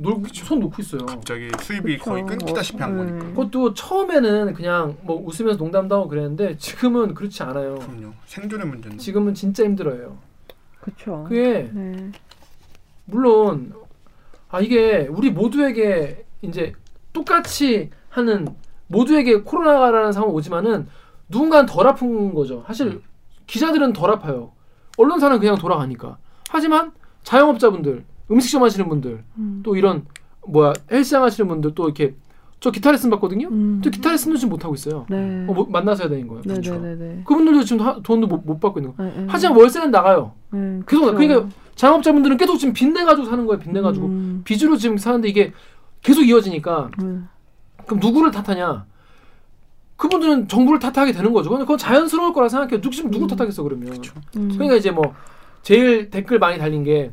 놀, 0.00 0.22
손 0.32 0.60
놓고 0.60 0.80
있어요. 0.80 1.04
갑자기 1.06 1.50
수입이 1.60 1.98
그쵸. 1.98 2.10
거의 2.10 2.24
끊기다시피 2.24 2.78
한 2.78 2.94
어, 2.94 2.96
거니까. 2.98 3.18
네. 3.24 3.30
그것도 3.30 3.74
처음에는 3.74 4.54
그냥 4.54 4.96
뭐 5.02 5.16
웃으면서 5.16 5.58
농담도 5.58 5.96
하고 5.96 6.08
그랬는데 6.08 6.56
지금은 6.56 7.14
그렇지 7.14 7.42
않아요. 7.42 7.74
그럼요. 7.74 8.12
생존의 8.26 8.66
문제는. 8.68 8.98
지금은 8.98 9.34
진짜 9.34 9.64
힘들어요. 9.64 10.16
그렇죠. 10.80 11.24
그게 11.28 11.68
네. 11.72 12.12
물론 13.06 13.74
아 14.48 14.60
이게 14.60 15.08
우리 15.10 15.30
모두에게 15.30 16.24
이제 16.42 16.72
똑같이 17.12 17.90
하는 18.08 18.46
모두에게 18.86 19.40
코로나라는 19.40 20.12
상황 20.12 20.30
오지만은 20.30 20.86
누군가는 21.28 21.66
덜 21.66 21.88
아픈 21.88 22.34
거죠. 22.34 22.62
사실 22.68 23.02
기자들은 23.48 23.92
덜 23.94 24.12
아파요. 24.12 24.52
언론사는 24.96 25.40
그냥 25.40 25.56
돌아가니까. 25.58 26.18
하지만 26.48 26.92
자영업자분들, 27.24 28.04
음식점 28.30 28.62
하시는 28.62 28.88
분들, 28.88 29.24
음. 29.38 29.60
또 29.64 29.76
이런 29.76 30.04
뭐야 30.46 30.72
헬스장 30.90 31.22
하시는 31.22 31.48
분들 31.48 31.74
또 31.74 31.84
이렇게 31.84 32.14
저 32.60 32.70
기타 32.70 32.90
레슨 32.90 33.10
받거든요. 33.10 33.48
음. 33.48 33.80
저 33.84 33.90
기타 33.90 34.10
레슨도 34.10 34.36
지금 34.36 34.50
못 34.50 34.64
하고 34.64 34.74
있어요. 34.74 35.06
네. 35.08 35.46
어, 35.48 35.52
뭐, 35.52 35.66
만나서 35.70 36.02
해야 36.04 36.08
되는 36.10 36.26
거예요. 36.26 36.42
네네네네. 36.44 37.22
그분들도 37.24 37.62
지금 37.64 37.86
하- 37.86 38.00
돈도 38.02 38.26
못, 38.26 38.42
못 38.44 38.58
받고 38.58 38.80
있는 38.80 38.96
거. 38.96 39.02
네, 39.04 39.12
네. 39.16 39.26
하지만 39.28 39.56
월세는 39.56 39.90
나가요. 39.92 40.32
네, 40.50 40.80
계속 40.88 41.04
그쵸. 41.04 41.14
그러니까 41.16 41.48
자영업자분들은 41.76 42.36
계속 42.36 42.58
지금 42.58 42.74
빚내 42.74 43.04
가지고 43.04 43.28
사는 43.28 43.46
거예요. 43.46 43.60
빚내 43.60 43.80
가지고 43.80 44.06
음. 44.06 44.40
빚으로 44.44 44.76
지금 44.76 44.96
사는데 44.98 45.28
이게 45.28 45.52
계속 46.02 46.22
이어지니까 46.22 46.90
음. 47.02 47.28
그럼 47.86 48.00
누구를 48.00 48.32
탓하냐? 48.32 48.86
그분들은 49.96 50.48
정부를 50.48 50.78
탓하게 50.78 51.12
되는 51.12 51.32
거죠. 51.32 51.50
그건 51.50 51.76
자연스러울 51.78 52.32
거라 52.32 52.48
생각해요. 52.48 52.80
누구 52.80 52.94
지금 52.94 53.10
누구 53.10 53.26
음. 53.26 53.28
탓하겠어 53.28 53.62
그러면. 53.62 53.92
음. 54.36 54.48
그러니까 54.52 54.74
이제 54.76 54.90
뭐 54.90 55.14
제일 55.62 56.10
댓글 56.10 56.38
많이 56.38 56.58
달린 56.58 56.82
게 56.84 57.12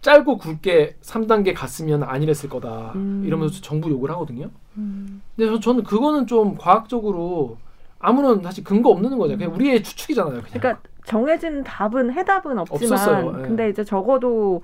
짧고 0.00 0.38
굵게 0.38 0.96
3단계 1.02 1.54
갔으면 1.54 2.02
안 2.02 2.22
이랬을 2.22 2.48
거다. 2.48 2.92
음. 2.94 3.22
이러면서 3.26 3.60
정부 3.60 3.90
욕을 3.90 4.10
하거든요. 4.10 4.50
음. 4.76 5.22
근데 5.36 5.50
저, 5.50 5.60
저는 5.60 5.84
그거는 5.84 6.26
좀 6.26 6.56
과학적으로 6.56 7.58
아무런 7.98 8.42
사실 8.42 8.64
근거 8.64 8.90
없는 8.90 9.18
거죠. 9.18 9.36
그냥 9.36 9.54
우리의 9.54 9.82
추측이잖아요. 9.82 10.40
그냥. 10.40 10.50
그러니까 10.52 10.80
정해진 11.04 11.62
답은 11.64 12.12
해답은 12.12 12.58
없지만 12.58 12.92
없었어요. 12.92 13.34
예. 13.38 13.42
근데 13.42 13.68
이제 13.68 13.84
적어도 13.84 14.62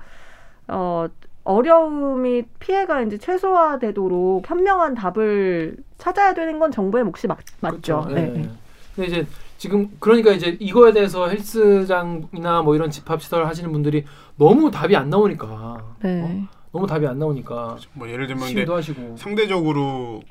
어 0.67 1.07
어려움이 1.43 2.43
피해가 2.59 3.03
이제 3.03 3.17
최소화되도록 3.17 4.49
현명한 4.49 4.95
답을 4.95 5.77
찾아야 5.97 6.33
되는 6.33 6.59
건 6.59 6.71
정부의 6.71 7.05
몫이 7.05 7.27
맞, 7.27 7.37
맞죠. 7.61 8.01
그렇죠. 8.01 8.09
네. 8.09 8.33
예, 8.35 8.39
예. 8.39 8.49
근데 8.95 9.07
이제 9.07 9.27
지금 9.57 9.89
그러니까 9.99 10.31
이제 10.31 10.55
이거에 10.59 10.93
대해서 10.93 11.27
헬스장이나 11.27 12.61
뭐 12.61 12.75
이런 12.75 12.89
집합 12.91 13.21
시설 13.21 13.45
하시는 13.45 13.71
분들이 13.71 14.05
너무 14.35 14.71
답이 14.71 14.95
안 14.95 15.09
나오니까 15.09 15.95
네. 16.03 16.21
어? 16.21 16.57
너무 16.71 16.87
답이 16.87 17.07
안 17.07 17.17
나오니까 17.17 17.77
뭐 17.93 18.09
예를 18.09 18.27
들면 18.27 18.53
근데 18.53 18.71
하시고 18.71 19.17
상대적으로 19.17 20.21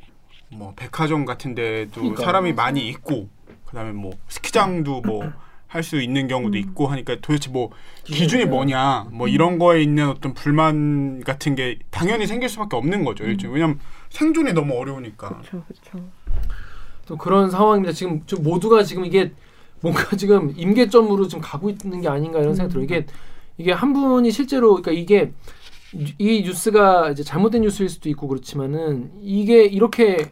뭐 0.50 0.72
백화점 0.76 1.24
같은 1.24 1.54
데도 1.54 2.00
그러니까. 2.00 2.22
사람이 2.22 2.52
많이 2.52 2.88
있고 2.88 3.28
그다음에 3.66 3.92
뭐 3.92 4.12
스키장도 4.28 5.02
뭐 5.02 5.22
할 5.68 5.82
수 5.82 6.00
있는 6.00 6.26
경우도 6.28 6.56
음. 6.56 6.60
있고 6.60 6.86
하니까 6.86 7.16
도대체 7.20 7.50
뭐 7.50 7.70
기준이? 8.04 8.46
뭐냐 8.46 9.08
뭐 9.10 9.28
이런 9.28 9.58
거에 9.58 9.82
있는 9.82 10.08
어떤 10.08 10.32
불만 10.32 11.20
같은 11.24 11.54
게 11.54 11.78
당연히 11.90 12.26
생길 12.26 12.48
수밖에 12.48 12.76
없는 12.76 13.04
거죠. 13.04 13.24
일종 13.24 13.52
왜냐면 13.52 13.78
생존이 14.08 14.52
너무 14.52 14.78
어려우니까. 14.78 15.28
그렇죠, 15.28 15.64
그렇죠. 15.64 16.08
또 17.06 17.16
그런 17.16 17.50
상황입니다. 17.50 17.92
지금 17.92 18.22
좀 18.26 18.42
모두가 18.42 18.82
지금 18.82 19.04
이게 19.04 19.32
뭔가 19.80 20.02
지금 20.16 20.52
임계점으로 20.56 21.28
지금 21.28 21.40
가고 21.42 21.70
있는 21.70 22.00
게 22.00 22.08
아닌가 22.08 22.40
이런 22.40 22.54
생각이 22.54 22.72
들어요. 22.72 22.84
이게 22.84 23.06
이게 23.58 23.72
한 23.72 23.92
분이 23.92 24.30
실제로 24.30 24.70
그러니까 24.74 24.90
이게 24.92 25.32
이 26.18 26.42
뉴스가 26.42 27.10
이제 27.10 27.22
잘못된 27.22 27.62
뉴스일 27.62 27.88
수도 27.88 28.08
있고 28.10 28.28
그렇지만은 28.28 29.12
이게 29.22 29.64
이렇게 29.64 30.30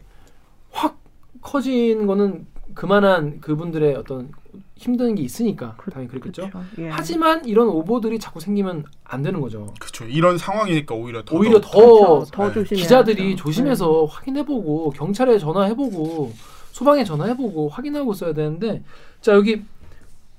확 0.69 0.99
커진 1.41 2.05
거는 2.05 2.45
그만한 2.73 3.39
그분들의 3.39 3.95
어떤 3.95 4.31
힘든 4.75 5.15
게 5.15 5.23
있으니까 5.23 5.77
당연히 5.91 6.09
그렇겠죠. 6.09 6.49
그렇죠. 6.49 6.65
예. 6.79 6.89
하지만 6.89 7.45
이런 7.45 7.69
오보들이 7.69 8.19
자꾸 8.19 8.41
생기면 8.41 8.83
안 9.05 9.21
되는 9.23 9.39
거죠. 9.39 9.73
그렇죠. 9.79 10.03
이런 10.05 10.37
상황이니까 10.37 10.93
오히려 10.93 11.23
더 11.23 11.37
오히려 11.37 11.61
더- 11.61 11.69
더 11.71 11.79
그렇죠. 11.79 12.31
더 12.31 12.47
네. 12.49 12.53
조심해. 12.53 12.81
기자들이 12.81 13.35
조심해서 13.37 14.03
확인해보고 14.05 14.89
경찰에 14.91 15.39
전화해보고 15.39 16.33
소방에 16.75 17.05
전화해보고 17.05 17.69
확인하고 17.69 18.11
써야 18.13 18.33
되는데 18.33 18.83
자 19.21 19.31
여기 19.31 19.63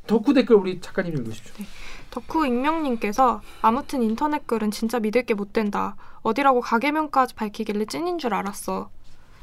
덕후 0.06 0.34
댓글 0.34 0.56
우리 0.56 0.82
작가님 0.82 1.14
읽으십시오. 1.14 1.64
덕후 2.10 2.46
익명님께서 2.46 3.40
아무튼 3.62 4.02
인터넷 4.02 4.46
글은 4.46 4.70
진짜 4.70 5.00
믿을 5.00 5.24
게 5.24 5.32
못 5.32 5.54
된다. 5.54 5.96
어디라고 6.20 6.60
가게명까지 6.60 7.34
밝히길래 7.36 7.86
찐인 7.86 8.18
줄 8.18 8.34
알았어. 8.34 8.90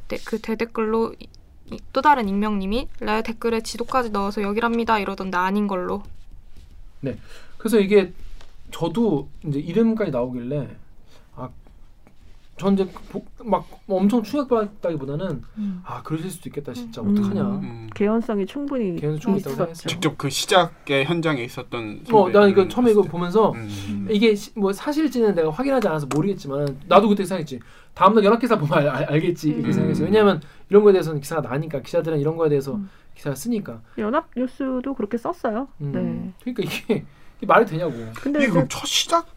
네, 0.07 0.17
그 0.23 0.39
대댓글로 0.39 1.15
이- 1.19 1.27
이- 1.71 1.79
또 1.93 2.03
다른 2.03 2.29
익명님이 2.29 2.89
레 2.99 3.23
댓글에 3.23 3.61
지도까지 3.61 4.11
넣어서 4.11 4.43
여기랍니다 4.43 4.99
이러던데 4.99 5.35
아닌 5.35 5.67
걸로. 5.67 6.03
그래서 7.57 7.79
이게 7.79 8.13
저도 8.69 9.29
이제 9.47 9.57
이름까지 9.59 10.11
나오길래 10.11 10.59
아, 10.59 10.67
전 12.55 12.73
이제 12.75 12.87
보- 13.09 13.25
막 13.43 13.67
엄청 13.87 14.21
충격받다기보다는 14.21 15.41
음. 15.57 15.81
아 15.85 16.03
그러실 16.03 16.29
수도 16.29 16.49
있겠다 16.49 16.71
진짜 16.73 17.01
음. 17.01 17.11
어떡하냐. 17.11 17.41
음. 17.41 17.89
개연성이 17.95 18.45
충분히 18.45 18.95
개연성이 18.95 19.19
충분히 19.19 19.39
있다고. 19.41 19.55
생각했죠. 19.55 19.89
직접 19.89 20.17
그 20.17 20.29
시작의 20.29 21.05
현장에 21.05 21.43
있었던 21.43 22.03
어, 22.11 22.29
나 22.29 22.47
이거 22.47 22.67
처음에 22.67 22.91
이거. 22.91 23.01
보면서 23.01 23.51
음. 23.53 24.07
이게 24.09 24.35
시- 24.35 24.51
뭐 24.57 24.71
사실지는 24.71 25.33
내가 25.33 25.49
확인하지 25.49 25.87
않아서 25.87 26.07
모르겠지만 26.13 26.79
나도 26.87 27.09
그때 27.09 27.25
생각했지. 27.25 27.59
다음날 27.95 28.23
연합기사 28.23 28.57
보면 28.57 28.77
알, 28.77 28.87
알, 28.87 29.03
알겠지 29.05 29.49
이렇게 29.49 29.67
음. 29.67 29.71
생각했어요. 29.71 30.05
왜냐하면 30.05 30.41
이런 30.69 30.83
거에 30.83 30.93
대해서는 30.93 31.21
기사가 31.21 31.41
나니까 31.47 31.81
기자들은 31.81 32.19
이런 32.19 32.37
거에 32.37 32.49
대해서 32.49 32.75
음. 32.75 32.89
기사를 33.15 33.35
쓰니까. 33.35 33.81
연합 33.97 34.29
뉴스도 34.37 34.93
그렇게 34.95 35.17
썼어요. 35.17 35.67
음. 35.81 35.91
네. 35.91 36.53
그러니까 36.53 36.63
이게, 36.63 37.05
이게 37.37 37.45
말이 37.47 37.65
되냐고. 37.65 37.93
근데 38.15 38.39
이게 38.43 38.49
그럼 38.51 38.67
첫 38.69 38.85
시작 38.87 39.27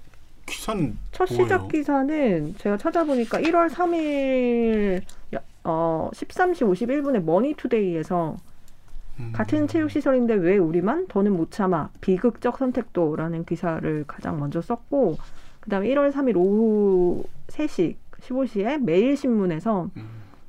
기사는 0.46 0.96
첫 1.12 1.28
뭐예요? 1.28 1.44
시작 1.44 1.68
기사는 1.68 2.54
제가 2.58 2.76
찾아보니까 2.76 3.40
1월 3.40 3.68
3일 3.68 5.02
어 5.64 6.10
13시 6.12 6.62
51분에 6.62 7.22
머니투데이에서 7.22 8.36
음. 9.18 9.32
같은 9.34 9.66
체육시설인데 9.66 10.34
왜 10.34 10.56
우리만 10.58 11.08
더는 11.08 11.36
못 11.36 11.50
참아 11.50 11.90
비극적 12.00 12.58
선택도라는 12.58 13.44
기사를 13.44 14.04
가장 14.06 14.38
먼저 14.38 14.60
썼고 14.60 15.16
그다음에 15.60 15.88
1월 15.88 16.12
3일 16.12 16.36
오후 16.36 17.24
3시 17.48 17.96
15시에 18.20 18.78
매일신문에서 18.82 19.90
음. 19.96 20.08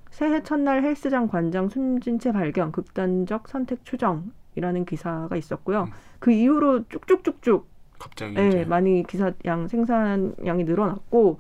새해 0.10 0.42
첫날 0.42 0.84
헬스장 0.84 1.28
관장 1.28 1.70
숨진 1.70 2.20
채 2.20 2.32
발견 2.32 2.72
극단적 2.72 3.48
선택 3.48 3.84
추정이라는 3.86 4.86
기사가 4.86 5.36
있었고요. 5.36 5.84
음. 5.84 5.92
그 6.20 6.32
이후로 6.32 6.86
쭉쭉쭉쭉 6.90 7.68
갑자기 8.00 8.34
네, 8.34 8.66
많이 8.66 9.04
기사량 9.04 9.68
생산량이 9.68 10.64
늘어났고 10.64 11.40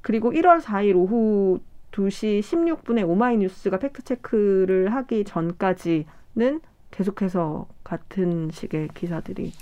그리고 0.00 0.32
1월 0.32 0.60
4일 0.60 0.96
오후 0.96 1.60
2시 1.92 2.40
16분에 2.40 3.08
오마이뉴스가 3.08 3.78
팩트 3.78 4.02
체크를 4.02 4.94
하기 4.94 5.24
전까지는 5.24 6.60
계속해서 6.90 7.66
같은 7.84 8.50
식의 8.50 8.88
기사들이 8.94 9.52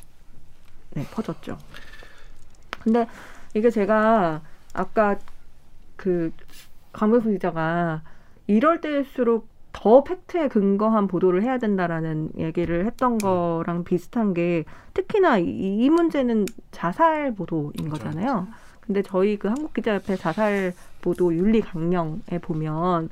네, 0.94 1.04
퍼졌죠. 1.12 1.58
근데 2.82 3.06
이게 3.54 3.70
제가 3.70 4.42
아까 4.72 5.18
그 5.96 6.32
강병수 6.92 7.30
기자가 7.30 8.02
이럴 8.46 8.80
때일수록 8.80 9.48
더 9.78 10.02
팩트에 10.02 10.48
근거한 10.48 11.06
보도를 11.06 11.42
해야 11.42 11.58
된다라는 11.58 12.30
얘기를 12.38 12.86
했던 12.86 13.18
거랑 13.18 13.84
비슷한 13.84 14.32
게 14.32 14.64
특히나 14.94 15.36
이, 15.36 15.44
이 15.44 15.90
문제는 15.90 16.46
자살 16.70 17.34
보도인 17.34 17.90
거잖아요. 17.90 18.46
근데 18.80 19.02
저희 19.02 19.36
그 19.38 19.48
한국기자협회 19.48 20.16
자살 20.16 20.72
보도 21.02 21.34
윤리 21.34 21.60
강령에 21.60 22.38
보면 22.40 23.10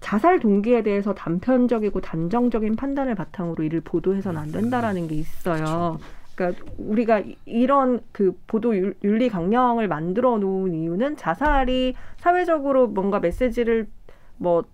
자살 0.00 0.40
동기에 0.40 0.82
대해서 0.82 1.12
단편적이고 1.14 2.00
단정적인 2.00 2.76
판단을 2.76 3.14
바탕으로 3.14 3.62
이를 3.62 3.82
보도해서는 3.82 4.40
안 4.40 4.52
된다라는 4.52 5.06
게 5.06 5.16
있어요. 5.16 5.98
그러니까 6.34 6.64
우리가 6.78 7.18
이- 7.20 7.36
이런 7.44 8.00
그 8.10 8.38
보도 8.46 8.74
윤- 8.74 8.94
윤리 9.04 9.28
강령을 9.28 9.86
만들어 9.88 10.38
놓은 10.38 10.72
이유는 10.74 11.18
자살이 11.18 11.94
사회적으로 12.16 12.86
뭔가 12.88 13.20
메시지를 13.20 13.86
뭐 14.38 14.64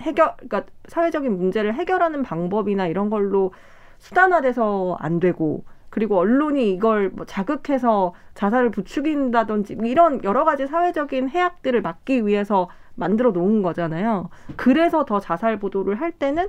해결, 0.00 0.34
그러니까 0.36 0.64
사회적인 0.88 1.36
문제를 1.36 1.74
해결하는 1.74 2.22
방법이나 2.22 2.86
이런 2.86 3.10
걸로 3.10 3.52
수단화돼서 3.98 4.96
안 4.98 5.20
되고 5.20 5.64
그리고 5.90 6.18
언론이 6.18 6.72
이걸 6.72 7.10
뭐 7.10 7.26
자극해서 7.26 8.14
자살을 8.34 8.70
부추긴다든지 8.70 9.76
뭐 9.76 9.86
이런 9.86 10.24
여러 10.24 10.44
가지 10.44 10.66
사회적인 10.66 11.28
해악들을 11.28 11.82
막기 11.82 12.26
위해서 12.26 12.68
만들어 12.94 13.30
놓은 13.30 13.62
거잖아요. 13.62 14.30
그래서 14.56 15.04
더 15.04 15.20
자살 15.20 15.58
보도를 15.58 16.00
할 16.00 16.10
때는 16.10 16.48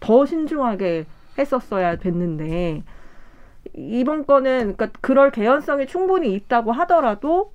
더 0.00 0.24
신중하게 0.24 1.06
했었어야 1.36 1.96
됐는데 1.96 2.84
이번 3.74 4.26
거는 4.26 4.76
그러니까 4.76 4.90
그럴 5.00 5.30
개연성이 5.30 5.86
충분히 5.86 6.32
있다고 6.34 6.72
하더라도 6.72 7.52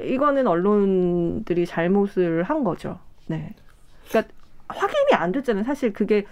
이거는 0.00 0.46
언론들이 0.46 1.66
잘못을 1.66 2.42
한 2.42 2.64
거죠. 2.64 2.98
네. 3.26 3.54
그러니까 4.08 4.32
확인이 4.68 5.14
안 5.14 5.32
됐잖아요. 5.32 5.64
사실 5.64 5.92
그게 5.92 6.26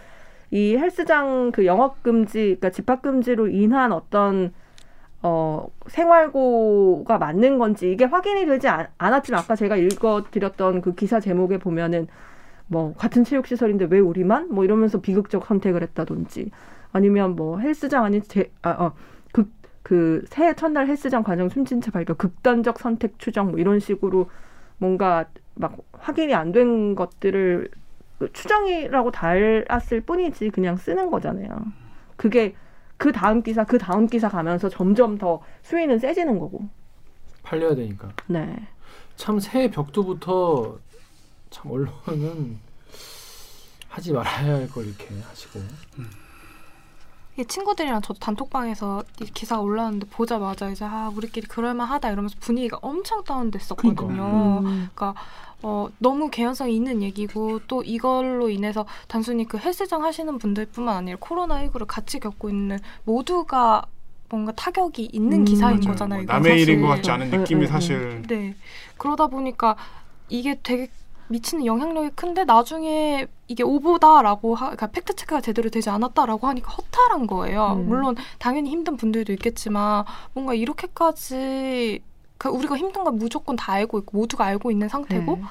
이 0.50 0.76
헬스장 0.76 1.52
그 1.52 1.66
영업 1.66 2.02
금지, 2.02 2.40
그러니까 2.40 2.70
집합 2.70 3.02
금지로 3.02 3.48
인한 3.48 3.92
어떤 3.92 4.52
어 5.22 5.68
생활고가 5.88 7.18
맞는 7.18 7.58
건지 7.58 7.90
이게 7.90 8.04
확인이 8.04 8.46
되지 8.46 8.68
않, 8.68 8.88
않았지만 8.98 9.40
아까 9.42 9.56
제가 9.56 9.76
읽어 9.76 10.24
드렸던 10.30 10.82
그 10.82 10.94
기사 10.94 11.20
제목에 11.20 11.58
보면은 11.58 12.08
뭐 12.66 12.94
같은 12.94 13.24
체육 13.24 13.46
시설인데 13.46 13.86
왜 13.90 13.98
우리만 14.00 14.48
뭐 14.52 14.64
이러면서 14.64 15.00
비극적 15.00 15.46
선택을 15.46 15.82
했다든지 15.82 16.50
아니면 16.92 17.36
뭐 17.36 17.58
헬스장 17.58 18.04
아닌 18.04 18.22
제, 18.22 18.50
아, 18.62 18.70
어, 18.70 18.92
극 19.32 19.50
그 19.82 20.24
새해 20.28 20.54
첫날 20.54 20.88
헬스장 20.88 21.22
과정 21.22 21.48
숨진 21.50 21.80
채 21.82 21.90
발견 21.90 22.16
극단적 22.16 22.78
선택 22.78 23.18
추정 23.18 23.50
뭐 23.50 23.58
이런 23.60 23.80
식으로 23.80 24.30
뭔가 24.78 25.26
막 25.54 25.76
확인이 25.92 26.34
안 26.34 26.52
된 26.52 26.94
것들을 26.94 27.68
그 27.70 27.83
추정이라고 28.32 29.10
달았을 29.10 30.00
뿐이지 30.02 30.50
그냥 30.50 30.76
쓰는 30.76 31.10
거잖아요. 31.10 31.48
그게 32.16 32.54
그 32.96 33.12
다음 33.12 33.42
기사 33.42 33.64
그 33.64 33.76
다음 33.78 34.06
기사 34.06 34.28
가면서 34.28 34.68
점점 34.68 35.18
더 35.18 35.40
수위는 35.62 35.98
세지는 35.98 36.38
거고. 36.38 36.68
팔려야 37.42 37.74
되니까. 37.74 38.08
네. 38.26 38.56
참 39.16 39.38
새해 39.40 39.70
벽두부터 39.70 40.78
참 41.50 41.70
언론은 41.72 42.58
하지 43.88 44.12
말아야 44.12 44.54
할 44.54 44.68
걸 44.70 44.86
이렇게 44.86 45.08
하시고. 45.28 45.60
이 47.36 47.44
친구들이랑 47.44 48.00
저도 48.00 48.20
단톡방에서 48.20 49.02
이 49.20 49.24
기사가 49.24 49.60
올라왔는데 49.60 50.06
보자마자 50.06 50.68
이제 50.70 50.84
아 50.84 51.10
우리끼리 51.14 51.48
그럴만하다 51.48 52.10
이러면서 52.12 52.36
분위기가 52.38 52.78
엄청 52.80 53.24
다운됐었거든요. 53.24 54.60
그러니까. 54.62 55.10
음. 55.10 55.14
어, 55.66 55.88
너무 55.98 56.28
개연성이 56.28 56.76
있는 56.76 57.00
얘기고 57.00 57.60
또 57.66 57.82
이걸로 57.82 58.50
인해서 58.50 58.84
단순히 59.08 59.46
그 59.46 59.56
헬스장 59.56 60.04
하시는 60.04 60.36
분들뿐만 60.36 60.94
아니라 60.94 61.16
코로나19를 61.18 61.86
같이 61.88 62.20
겪고 62.20 62.50
있는 62.50 62.78
모두가 63.04 63.86
뭔가 64.28 64.52
타격이 64.52 65.08
있는 65.12 65.40
음, 65.40 65.44
기사인 65.46 65.76
맞아요. 65.78 65.90
거잖아요. 65.92 66.22
뭐 66.24 66.34
남의 66.34 66.60
일인 66.60 66.82
것 66.82 66.88
사실. 66.88 66.96
같지 67.02 67.10
않은 67.12 67.30
네, 67.30 67.36
느낌이 67.38 67.60
네, 67.62 67.66
사실 67.66 68.22
네. 68.28 68.54
그러다 68.98 69.28
보니까 69.28 69.74
이게 70.28 70.58
되게 70.62 70.88
미치는 71.28 71.64
영향력이 71.64 72.10
큰데 72.14 72.44
나중에 72.44 73.26
이게 73.48 73.62
오보다라고 73.62 74.54
하, 74.56 74.66
그러니까 74.66 74.88
팩트 74.88 75.16
체크가 75.16 75.40
제대로 75.40 75.70
되지 75.70 75.88
않았다라고 75.88 76.46
하니까 76.46 76.70
허탈한 76.72 77.26
거예요. 77.26 77.76
음. 77.78 77.88
물론 77.88 78.16
당연히 78.38 78.68
힘든 78.68 78.98
분들도 78.98 79.32
있겠지만 79.32 80.04
뭔가 80.34 80.52
이렇게까지 80.52 82.02
그 82.02 82.13
우리가 82.50 82.76
힘든 82.76 83.04
건 83.04 83.16
무조건 83.18 83.56
다 83.56 83.72
알고 83.72 83.98
있고 84.00 84.18
모두가 84.18 84.44
알고 84.44 84.70
있는 84.70 84.88
상태고 84.88 85.36
네. 85.36 85.42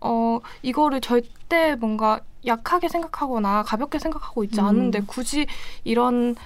어 0.00 0.40
이거를 0.62 1.00
절대 1.00 1.76
뭔가 1.76 2.20
약하게 2.46 2.88
생각하거나 2.88 3.62
가볍게 3.62 3.98
생각하고 3.98 4.44
있지 4.44 4.60
음. 4.60 4.66
않은데 4.66 5.02
굳이 5.06 5.46
이런 5.82 6.36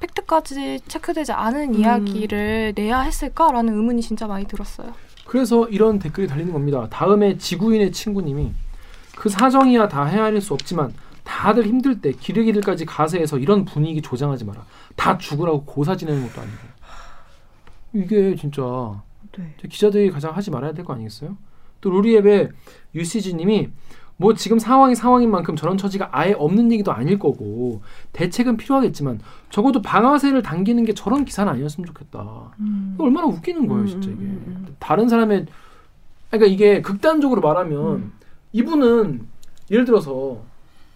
팩트까지 0.00 0.80
체크되지 0.88 1.32
않은 1.32 1.74
음. 1.74 1.80
이야기를 1.80 2.72
내야 2.76 3.00
했을까라는 3.00 3.74
의문이 3.74 4.02
진짜 4.02 4.26
많이 4.26 4.46
들었어요. 4.46 4.92
그래서 5.26 5.66
이런 5.68 5.98
댓글이 5.98 6.26
달리는 6.26 6.52
겁니다. 6.52 6.86
다음에 6.90 7.38
지구인의 7.38 7.92
친구님이 7.92 8.52
그 9.16 9.28
사정이야 9.28 9.88
다 9.88 10.04
헤아릴 10.04 10.40
수 10.40 10.52
없지만 10.52 10.92
다들 11.22 11.64
힘들 11.66 12.00
때 12.00 12.12
기르기들까지 12.12 12.84
가세해서 12.84 13.38
이런 13.38 13.64
분위기 13.64 14.02
조장하지 14.02 14.44
마라. 14.44 14.64
다 14.96 15.16
죽으라고 15.16 15.64
고사 15.64 15.96
지내는 15.96 16.28
것도 16.28 16.42
아니고. 16.42 16.58
이게 17.94 18.36
진짜 18.36 18.62
네. 19.38 19.54
기자들이 19.68 20.10
가장 20.10 20.34
하지 20.36 20.50
말아야 20.50 20.72
될 20.72 20.84
거 20.84 20.92
아니겠어요? 20.94 21.36
또 21.80 21.90
루리앱의 21.90 22.48
유시지님이 22.94 23.70
뭐 24.16 24.32
지금 24.34 24.58
상황이 24.58 24.94
상황인 24.94 25.30
만큼 25.30 25.56
저런 25.56 25.76
처지가 25.76 26.10
아예 26.12 26.32
없는 26.34 26.70
얘기도 26.72 26.92
아닐 26.92 27.18
거고 27.18 27.82
대책은 28.12 28.56
필요하겠지만 28.56 29.18
적어도 29.50 29.82
방아쇠를 29.82 30.42
당기는 30.42 30.84
게 30.84 30.94
저런 30.94 31.24
기사는 31.24 31.52
아니었으면 31.52 31.86
좋겠다. 31.86 32.52
음. 32.60 32.94
얼마나 32.98 33.26
웃기는 33.26 33.66
거예요, 33.66 33.82
음, 33.82 33.86
진짜 33.86 34.10
이게. 34.10 34.20
음, 34.20 34.44
음. 34.46 34.76
다른 34.78 35.08
사람의 35.08 35.46
그러니까 36.30 36.46
이게 36.52 36.80
극단적으로 36.80 37.40
말하면 37.40 37.94
음. 37.96 38.12
이분은 38.52 39.26
예를 39.70 39.84
들어서 39.84 40.42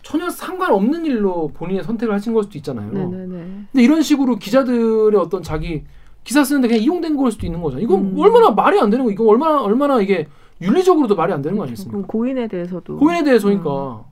전혀 0.02 0.30
상관없는 0.30 1.04
일로 1.04 1.48
본인의 1.54 1.82
선택을 1.84 2.14
하신 2.14 2.32
걸 2.34 2.44
수도 2.44 2.56
있잖아요. 2.58 2.92
네네네. 2.92 3.26
근데 3.72 3.82
이런 3.82 4.00
식으로 4.00 4.36
기자들의 4.36 5.18
어떤 5.20 5.42
자기 5.42 5.82
기사 6.24 6.44
쓰는데 6.44 6.68
그냥 6.68 6.82
이용된 6.82 7.16
걸 7.16 7.30
수도 7.30 7.46
있는 7.46 7.60
거잖아요. 7.62 7.84
이건 7.84 8.00
음. 8.00 8.18
얼마나 8.18 8.50
말이 8.50 8.78
안 8.78 8.90
되는 8.90 9.04
거. 9.04 9.10
이거 9.10 9.24
얼마나 9.24 9.62
얼마나 9.62 10.00
이게 10.00 10.28
윤리적으로도 10.60 11.14
말이 11.14 11.32
안 11.32 11.40
되는 11.42 11.56
거 11.56 11.64
아니겠습니까? 11.64 12.06
고인에 12.06 12.48
대해서도 12.48 12.98
고인에 12.98 13.24
대해서니까. 13.24 14.04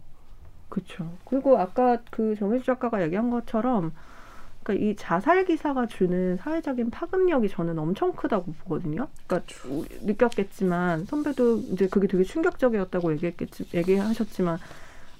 그렇죠. 0.69 1.11
그리고 1.25 1.59
아까 1.59 1.99
그 2.11 2.35
정혜주 2.37 2.65
작가가 2.65 3.03
얘기한 3.03 3.31
것처럼 3.31 3.93
그러니까 4.63 4.85
이 4.85 4.97
자살 4.97 5.45
기사가 5.45 5.87
주는 5.87 6.37
사회적인 6.39 6.91
파급력이 6.91 7.49
저는 7.49 7.79
엄청 7.79 8.13
크다고 8.13 8.53
보거든요. 8.65 9.07
그러니까 9.27 9.53
느꼈겠지만 10.03 11.05
선배도 11.05 11.59
이제 11.73 11.87
그게 11.89 12.09
되게 12.09 12.25
충격적이었다고 12.25 13.13
얘기했겠지 13.13 13.67
얘기하셨지만 13.75 14.59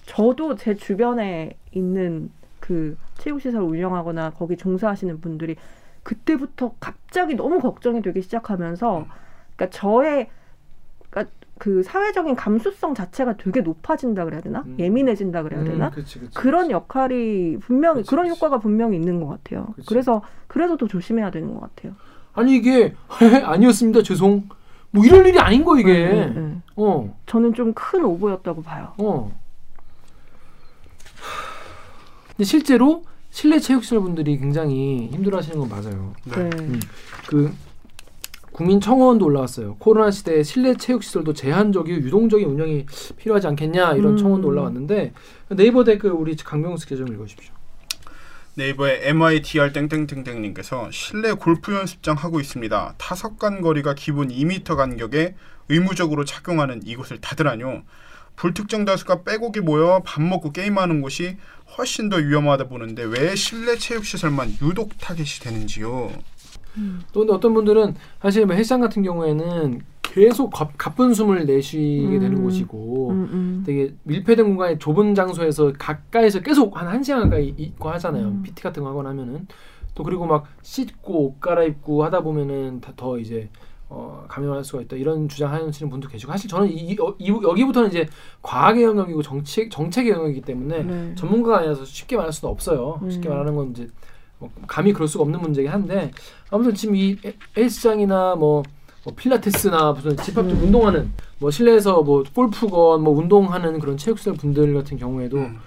저도 0.07 0.57
제 0.57 0.75
주변에 0.75 1.57
있는 1.73 2.31
그 2.59 2.97
체육시설 3.19 3.63
운영하거나 3.63 4.31
거기 4.31 4.57
종사하시는 4.57 5.21
분들이 5.21 5.57
그때부터 6.07 6.73
갑자기 6.79 7.35
너무 7.35 7.59
걱정이 7.59 8.01
되기 8.01 8.23
시작하면서 8.23 9.07
그러니까 9.57 9.77
저의 9.77 10.29
그러니까 11.11 11.35
그 11.59 11.83
사회적인 11.83 12.37
감수성 12.37 12.95
자체가 12.95 13.37
되게 13.39 13.61
높아진다 13.61 14.25
그래야 14.25 14.41
되나 14.41 14.63
음. 14.67 14.77
예민해진다 14.79 15.43
그래야 15.43 15.65
되나 15.65 15.87
음, 15.87 15.91
그치, 15.91 16.21
그치, 16.21 16.33
그런 16.33 16.67
그치. 16.67 16.73
역할이 16.75 17.57
분명히 17.61 18.03
그치, 18.03 18.11
그런 18.11 18.29
그치. 18.29 18.37
효과가 18.39 18.61
분명히 18.61 18.97
있는 18.97 19.19
것 19.19 19.27
같아요. 19.27 19.67
그치. 19.75 19.89
그래서 19.89 20.23
그래서 20.47 20.77
더 20.77 20.87
조심해야 20.87 21.33
되는 21.33 21.53
것 21.55 21.61
같아요. 21.61 21.95
아니 22.35 22.55
이게 22.55 22.95
아니었습니다. 23.45 24.03
죄송. 24.03 24.49
뭐 24.93 25.05
이럴 25.05 25.27
일이 25.27 25.41
아닌 25.41 25.65
거 25.65 25.77
이게. 25.77 25.93
네, 25.93 26.27
네, 26.27 26.41
네. 26.41 26.63
어. 26.77 27.19
저는 27.27 27.53
좀 27.55 27.75
큰 27.75 28.05
오보였다고 28.05 28.63
봐요. 28.63 28.93
어. 28.99 29.37
근데 32.29 32.45
실제로 32.45 33.03
실내 33.37 33.59
체육시설 33.59 34.01
분들이 34.01 34.39
굉장히 34.39 35.11
힘들어하시는 35.13 35.59
건 35.59 35.69
맞아요. 35.69 36.15
네. 36.25 36.51
음. 36.59 36.81
그 37.27 37.53
국민 38.51 38.81
청원도 38.81 39.27
올라왔어요. 39.27 39.77
코로나 39.79 40.11
시대에 40.11 40.43
실내 40.43 40.75
체육시설도 40.75 41.35
제한적이고 41.35 42.01
유동적인 42.01 42.49
운영이 42.49 42.87
필요하지 43.19 43.47
않겠냐 43.49 43.93
이런 43.93 44.13
음. 44.13 44.17
청원도 44.17 44.49
올라왔는데 44.49 45.13
네이버 45.51 45.85
댓글 45.85 46.13
우리 46.13 46.35
강병수 46.35 46.87
기자 46.87 47.05
좀 47.05 47.13
읽어주십시오. 47.13 47.53
네이버의 48.55 49.01
MITR 49.03 49.71
땡땡땡땡님께서 49.75 50.91
실내 50.91 51.35
골프 51.35 51.75
연습장 51.75 52.17
하고 52.17 52.41
있습니다. 52.41 52.95
타석간 52.97 53.61
거리가 53.61 53.93
기본 53.93 54.29
2m 54.29 54.77
간격에 54.77 55.35
의무적으로 55.69 56.25
착용하는 56.25 56.81
이곳을 56.87 57.21
닫으라뇨. 57.21 57.83
불특정 58.37 58.85
다수가 58.85 59.23
빼곡히 59.23 59.61
모여 59.61 60.03
밥 60.05 60.23
먹고 60.23 60.53
게임하는 60.53 61.01
곳이 61.01 61.37
훨씬 61.77 62.09
더 62.09 62.17
위험하다 62.17 62.69
보는데 62.69 63.03
왜 63.05 63.35
실내 63.35 63.77
체육 63.77 64.05
시설만 64.05 64.55
유독 64.63 64.97
타겟이 64.99 65.41
되는지요? 65.43 66.13
또 67.13 67.21
근데 67.21 67.33
어떤 67.33 67.55
분들은 67.55 67.95
사실 68.21 68.45
뭐 68.45 68.55
헬스장 68.55 68.81
같은 68.81 69.03
경우에는 69.03 69.81
계속 70.03 70.51
가, 70.51 70.69
가쁜 70.77 71.15
숨을 71.15 71.47
내쉬게 71.47 72.19
되는 72.19 72.39
음. 72.39 72.43
곳이고 72.45 73.11
음, 73.11 73.29
음. 73.33 73.63
되게 73.67 73.95
밀폐된 74.05 74.47
공간에 74.47 74.79
좁은 74.79 75.15
장소에서 75.15 75.73
가까이서 75.79 76.41
계속 76.41 76.77
한 76.79 77.01
1시간 77.01 77.23
가까이 77.25 77.55
있고 77.57 77.91
하잖아요. 77.91 78.29
음. 78.29 78.43
PT 78.43 78.63
같은 78.63 78.83
거 78.83 78.91
하거나 78.91 79.11
하면은 79.11 79.47
또 79.95 80.05
그리고 80.05 80.27
막 80.27 80.47
씻고 80.63 81.27
옷 81.27 81.41
갈아입고 81.41 82.05
하다 82.05 82.21
보면은 82.21 82.81
다 82.83 82.93
더 82.97 83.19
이제 83.19 83.49
어, 83.89 84.25
감염할 84.29 84.65
수가 84.65 84.83
있다 84.83 84.97
이런 84.97 85.29
주장하시는 85.29 85.89
분도 85.91 86.09
계시고 86.09 86.33
사실 86.33 86.51
저는 86.51 86.69
이, 86.69 86.75
이, 86.75 86.97
이- 87.19 87.29
여기부터는 87.29 87.89
이제 87.89 88.07
과학의 88.43 88.83
영역이고 88.83 89.23
정책 89.23 89.71
정책의 89.71 90.11
영역이기 90.13 90.41
때문에 90.43 90.83
네. 90.83 91.15
전문가가 91.15 91.59
아니라서 91.59 91.85
쉽게 91.85 92.17
말할 92.17 92.33
수는 92.33 92.51
없어요. 92.51 92.99
음. 93.03 93.11
쉽게 93.11 93.29
말하는 93.29 93.55
건 93.55 93.71
이제 93.71 93.89
뭐 94.39 94.51
감히 94.67 94.93
그럴 94.93 95.07
수가 95.07 95.23
없는 95.23 95.41
문제긴 95.41 95.71
한데 95.71 96.11
아무튼 96.51 96.75
지금 96.75 96.97
이 96.97 97.17
헬- 97.25 97.35
헬스장이나 97.57 98.35
뭐, 98.35 98.65
뭐 99.05 99.15
필라테스나 99.15 99.93
무슨 99.93 100.17
집합 100.17 100.49
좀 100.49 100.59
음. 100.59 100.65
운동하는 100.65 101.13
뭐 101.39 101.51
실내에서 101.53 102.03
뭐 102.03 102.25
골프건 102.35 103.03
뭐 103.03 103.17
운동하는 103.17 103.79
그런 103.79 103.97
체육시설 103.97 104.35
분들 104.35 104.75
같은 104.75 104.97
경우에도 104.97 105.37
음. 105.39 105.59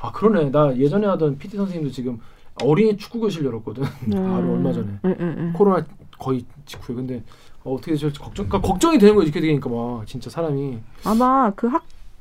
아 0.00 0.12
그러네 0.12 0.50
나 0.50 0.76
예전에 0.76 1.06
하던 1.08 1.38
PT 1.38 1.56
선생님도 1.56 1.92
지금 1.92 2.20
어린이 2.62 2.96
축구 2.96 3.18
교실 3.20 3.44
열었거든 3.44 3.82
네. 4.06 4.14
바로 4.22 4.52
얼마 4.52 4.72
전에 4.72 4.86
네, 5.02 5.16
네, 5.18 5.34
네. 5.34 5.52
코로나 5.52 5.84
거의 6.20 6.44
직후에 6.66 6.94
근데 6.94 7.22
어, 7.64 7.74
어떻게 7.74 7.96
저 7.96 8.08
걱정 8.08 8.46
그러니까 8.48 8.60
걱정이 8.60 8.98
되는 8.98 9.14
거지 9.14 9.28
이렇게 9.28 9.40
되니까 9.40 9.68
막 9.70 10.06
진짜 10.06 10.28
사람이 10.30 10.78
아마 11.04 11.50
그 11.56 11.68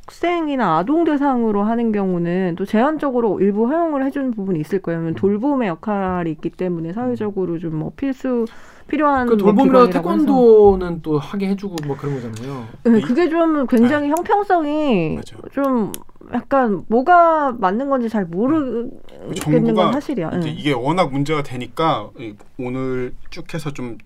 학생이나 0.06 0.78
아동 0.78 1.04
대상으로 1.04 1.64
하는 1.64 1.92
경우는 1.92 2.56
또 2.58 2.66
제한적으로 2.66 3.40
일부 3.42 3.68
허용을 3.68 4.06
해주는 4.06 4.32
부분이 4.32 4.60
있을 4.60 4.82
거예요. 4.82 5.00
왜냐면 5.00 5.16
돌봄의 5.16 5.68
역할이 5.70 6.32
있기 6.32 6.50
때문에 6.50 6.94
사회적으로 6.94 7.60
좀 7.60 7.74
뭐 7.74 7.92
필수 7.96 8.46
필요한 8.88 9.28
그뭐 9.28 9.38
돌봄이라고 9.38 9.88
기관이라고 9.88 10.10
해서. 10.12 10.26
태권도는 10.26 11.02
또 11.02 11.18
하게 11.20 11.48
해주고 11.50 11.76
뭐 11.88 11.96
그런 11.98 12.16
거잖아요. 12.16 12.66
네, 12.84 13.02
그게 13.02 13.30
좀 13.30 13.66
굉장히 13.68 14.10
형평성이 14.10 15.16
맞아. 15.16 15.36
좀 15.54 15.92
약간 16.34 16.84
뭐가 16.90 17.54
맞는 17.60 17.90
건지 17.90 18.10
잘 18.10 18.26
모르겠는 18.26 19.74
건 19.74 19.94
사실이야. 19.94 20.32
이제 20.40 20.50
예. 20.50 20.52
이게 20.52 20.74
워낙 20.74 21.12
문제가 21.12 21.44
되니까 21.44 22.10
이- 22.20 22.36
오늘 22.60 23.14
쭉 23.30 23.52
해서 23.54 23.72
좀 23.72 23.98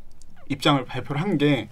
입장을 0.49 0.83
발표를 0.85 1.21
한 1.21 1.37
게 1.37 1.69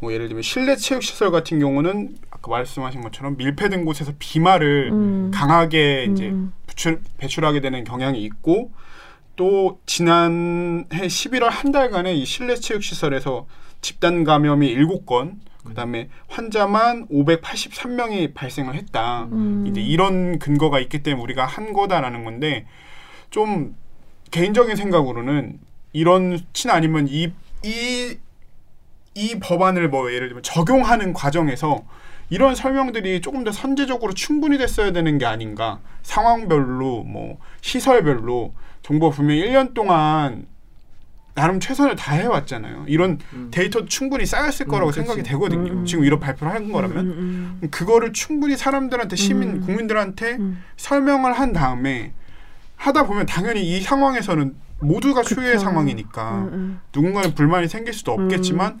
뭐 0.00 0.12
예를 0.12 0.28
들면 0.28 0.42
실내 0.42 0.76
체육 0.76 1.02
시설 1.02 1.30
같은 1.30 1.58
경우는 1.58 2.16
아까 2.30 2.50
말씀하신 2.50 3.00
것처럼 3.00 3.36
밀폐된 3.36 3.84
곳에서 3.84 4.12
비말을 4.18 4.90
음. 4.92 5.30
강하게 5.34 6.04
이제 6.04 6.28
음. 6.28 6.52
배출, 6.66 7.00
배출하게 7.18 7.60
되는 7.60 7.82
경향이 7.84 8.22
있고 8.22 8.70
또 9.34 9.80
지난해 9.86 10.86
11월 10.88 11.48
한 11.50 11.72
달간의 11.72 12.20
이 12.20 12.24
실내 12.24 12.54
체육 12.54 12.82
시설에서 12.82 13.46
집단 13.80 14.24
감염이 14.24 14.74
7건, 14.76 15.34
그다음에 15.64 16.08
환자만 16.28 17.08
583명이 17.08 18.34
발생을 18.34 18.74
했다. 18.74 19.24
음. 19.32 19.64
이제 19.66 19.80
이런 19.80 20.38
근거가 20.38 20.78
있기 20.80 21.02
때문에 21.02 21.22
우리가 21.22 21.44
한 21.44 21.72
거다라는 21.72 22.24
건데 22.24 22.66
좀 23.30 23.76
개인적인 24.30 24.76
생각으로는 24.76 25.58
이런 25.92 26.40
친 26.52 26.70
아니면 26.70 27.06
이 27.08 27.32
이 27.64 28.18
이 29.18 29.40
법안을 29.40 29.88
뭐 29.88 30.12
예를 30.12 30.28
들면 30.28 30.44
적용하는 30.44 31.12
과정에서 31.12 31.84
이런 32.30 32.54
설명들이 32.54 33.20
조금 33.20 33.42
더 33.42 33.50
선제적으로 33.50 34.14
충분히 34.14 34.58
됐어야 34.58 34.92
되는 34.92 35.18
게 35.18 35.26
아닌가 35.26 35.80
상황별로 36.04 37.02
뭐 37.02 37.38
시설별로 37.60 38.54
정부가 38.82 39.16
분명히 39.16 39.42
1년 39.42 39.74
동안 39.74 40.46
나름 41.34 41.58
최선을 41.58 41.96
다해 41.96 42.26
왔잖아요. 42.26 42.84
이런 42.88 43.18
음. 43.32 43.48
데이터도 43.52 43.86
충분히 43.86 44.24
쌓였을 44.24 44.66
거라고 44.66 44.90
그치. 44.90 45.00
생각이 45.00 45.22
되거든요. 45.24 45.72
음, 45.72 45.78
음. 45.78 45.84
지금 45.84 46.04
이런 46.04 46.20
발표를 46.20 46.52
한 46.52 46.70
거라면 46.70 46.98
음, 46.98 47.58
음, 47.62 47.68
그거를 47.70 48.12
충분히 48.12 48.56
사람들한테 48.56 49.16
시민 49.16 49.50
음. 49.50 49.60
국민들한테 49.60 50.36
음. 50.36 50.62
설명을 50.76 51.32
한 51.32 51.52
다음에 51.52 52.12
하다 52.76 53.04
보면 53.04 53.26
당연히 53.26 53.62
이 53.62 53.80
상황에서는 53.80 54.54
모두가 54.80 55.22
초유의 55.22 55.52
그쵸. 55.52 55.64
상황이니까 55.64 56.38
음, 56.38 56.48
음. 56.52 56.80
누군가는 56.94 57.34
불만이 57.34 57.68
생길 57.68 57.92
수도 57.92 58.12
없겠지만 58.12 58.80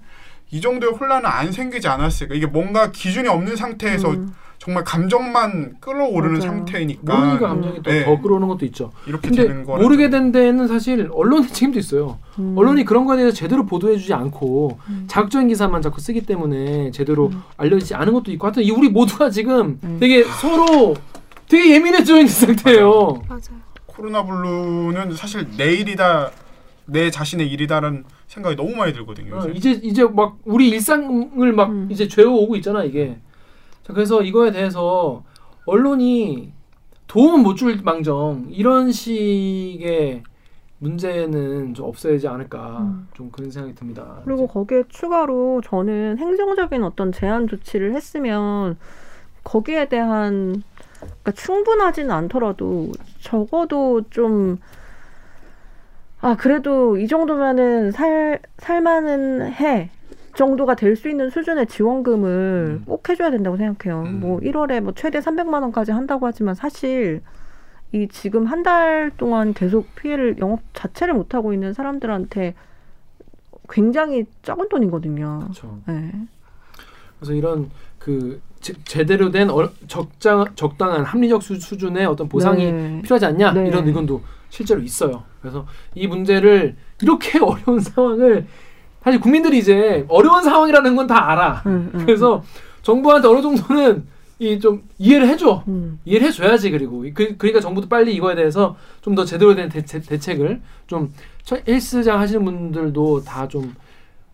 이 0.50 0.60
정도의 0.60 0.92
혼란은 0.94 1.26
안 1.26 1.52
생기지 1.52 1.88
않았을까 1.88 2.34
이게 2.34 2.46
뭔가 2.46 2.90
기준이 2.90 3.28
없는 3.28 3.56
상태에서 3.56 4.10
음. 4.10 4.32
정말 4.58 4.82
감정만 4.82 5.76
끌어오르는 5.80 6.40
맞아요. 6.40 6.50
상태니까 6.50 7.16
모르니까 7.16 7.48
감정이 7.48 7.82
또 7.82 7.90
네. 7.90 8.04
더 8.04 8.20
끌어오는 8.20 8.48
것도 8.48 8.64
있죠. 8.66 8.90
이렇게 9.06 9.28
근데 9.28 9.46
되는 9.46 9.64
거라 9.64 9.80
모르게 9.80 10.10
된 10.10 10.32
데에는 10.32 10.66
사실 10.66 11.08
언론의 11.12 11.48
책임도 11.48 11.78
있어요. 11.78 12.18
음. 12.40 12.54
언론이 12.56 12.84
그런 12.84 13.04
거에 13.04 13.18
대해서 13.18 13.36
제대로 13.36 13.66
보도해주지 13.66 14.12
않고 14.14 14.80
음. 14.88 15.04
자극적인 15.06 15.48
기사만 15.48 15.80
자꾸 15.80 16.00
쓰기 16.00 16.22
때문에 16.22 16.90
제대로 16.90 17.28
음. 17.28 17.42
알려지지 17.56 17.94
않은 17.94 18.12
것도 18.12 18.32
있고 18.32 18.46
하여튼 18.48 18.64
이 18.64 18.70
우리 18.72 18.88
모두가 18.88 19.30
지금 19.30 19.78
음. 19.84 19.98
되게 20.00 20.24
서로 20.24 20.96
되게 21.48 21.74
예민해져 21.76 22.16
있는 22.16 22.28
상태예요. 22.28 23.22
맞아요. 23.28 23.67
코로나 23.98 24.24
블루는 24.24 25.12
사실 25.16 25.44
내일이다 25.56 26.30
내 26.86 27.10
자신의 27.10 27.50
일이다라는 27.50 28.04
생각이 28.28 28.54
너무 28.54 28.76
많이 28.76 28.92
들거든요. 28.92 29.34
어, 29.34 29.38
요새. 29.38 29.50
이제 29.50 29.70
이제 29.82 30.04
막 30.04 30.38
우리 30.44 30.68
일상을 30.70 31.52
막 31.52 31.70
음. 31.70 31.88
이제 31.90 32.06
죄어 32.06 32.30
오고 32.30 32.54
있잖아 32.56 32.84
이게. 32.84 33.18
자, 33.82 33.92
그래서 33.92 34.22
이거에 34.22 34.52
대해서 34.52 35.24
언론이 35.66 36.52
도움은 37.08 37.42
못 37.42 37.56
줄 37.56 37.80
망정 37.82 38.46
이런 38.50 38.92
식의 38.92 40.22
문제는 40.78 41.74
좀 41.74 41.86
없어야지 41.86 42.28
않을까 42.28 42.78
음. 42.82 43.08
좀 43.14 43.30
그런 43.32 43.50
생각이 43.50 43.74
듭니다. 43.74 44.20
그리고 44.24 44.46
거기에 44.46 44.84
추가로 44.88 45.60
저는 45.64 46.18
행정적인 46.18 46.84
어떤 46.84 47.10
제한 47.10 47.48
조치를 47.48 47.94
했으면 47.96 48.78
거기에 49.42 49.88
대한 49.88 50.62
그러니까 51.00 51.32
충분하지는 51.32 52.10
않더라도 52.10 52.92
적어도 53.20 54.02
좀 54.10 54.58
아, 56.20 56.36
그래도 56.36 56.96
이 56.96 57.06
정도면은 57.06 57.92
살, 57.92 58.40
살만은 58.58 59.52
해. 59.52 59.90
정도가 60.34 60.76
될 60.76 60.94
수 60.94 61.08
있는 61.08 61.30
수준의 61.30 61.66
지원금을 61.66 62.78
음. 62.80 62.84
꼭 62.86 63.08
해줘야 63.08 63.30
된다고 63.32 63.56
생각해요. 63.56 64.02
음. 64.02 64.20
뭐 64.20 64.38
1월에 64.40 64.80
뭐 64.80 64.92
최대 64.94 65.18
300만 65.18 65.62
원까지 65.62 65.90
한다고 65.90 66.26
하지만 66.26 66.54
사실 66.54 67.22
이 67.90 68.06
지금 68.06 68.46
한 68.46 68.62
달 68.62 69.10
동안 69.16 69.52
계속 69.52 69.92
피해를 69.96 70.36
영업 70.38 70.60
자체를 70.74 71.14
못 71.14 71.34
하고 71.34 71.52
있는 71.52 71.72
사람들한테 71.72 72.54
굉장히 73.68 74.26
적은 74.42 74.68
돈이거든요. 74.68 75.40
그렇죠. 75.42 75.78
네. 75.86 76.12
그래서 77.18 77.32
이런 77.32 77.70
그 77.98 78.40
제, 78.60 78.74
제대로 78.84 79.30
된 79.30 79.50
어, 79.50 79.68
적장 79.86 80.44
적당한 80.54 81.04
합리적 81.04 81.42
수, 81.42 81.58
수준의 81.58 82.06
어떤 82.06 82.28
보상이 82.28 82.70
네. 82.70 83.02
필요하지 83.02 83.26
않냐 83.26 83.52
네. 83.52 83.68
이런 83.68 83.86
의견도 83.86 84.22
실제로 84.50 84.80
있어요. 84.80 85.22
그래서 85.40 85.66
이 85.94 86.06
문제를 86.06 86.76
이렇게 87.02 87.38
어려운 87.42 87.80
상황을 87.80 88.46
사실 89.02 89.20
국민들이 89.20 89.58
이제 89.58 90.04
어려운 90.08 90.42
상황이라는 90.42 90.96
건 90.96 91.06
다 91.06 91.30
알아. 91.30 91.62
음, 91.66 91.90
음, 91.94 92.04
그래서 92.06 92.42
정부한테 92.82 93.28
어느 93.28 93.40
정도는 93.42 94.04
이 94.40 94.58
좀 94.60 94.82
이해를 94.98 95.26
해줘. 95.28 95.64
음. 95.66 95.98
이해를 96.04 96.28
해줘야지 96.28 96.70
그리고 96.70 97.04
그, 97.14 97.36
그러니까 97.36 97.60
정부도 97.60 97.88
빨리 97.88 98.14
이거에 98.14 98.34
대해서 98.36 98.76
좀 99.00 99.14
더 99.16 99.24
제대로 99.24 99.54
된 99.54 99.68
대, 99.68 99.82
책을좀 99.84 101.12
저- 101.44 101.58
헬스장 101.66 102.20
하시는 102.20 102.44
분들도 102.44 103.24
다 103.24 103.48
좀 103.48 103.74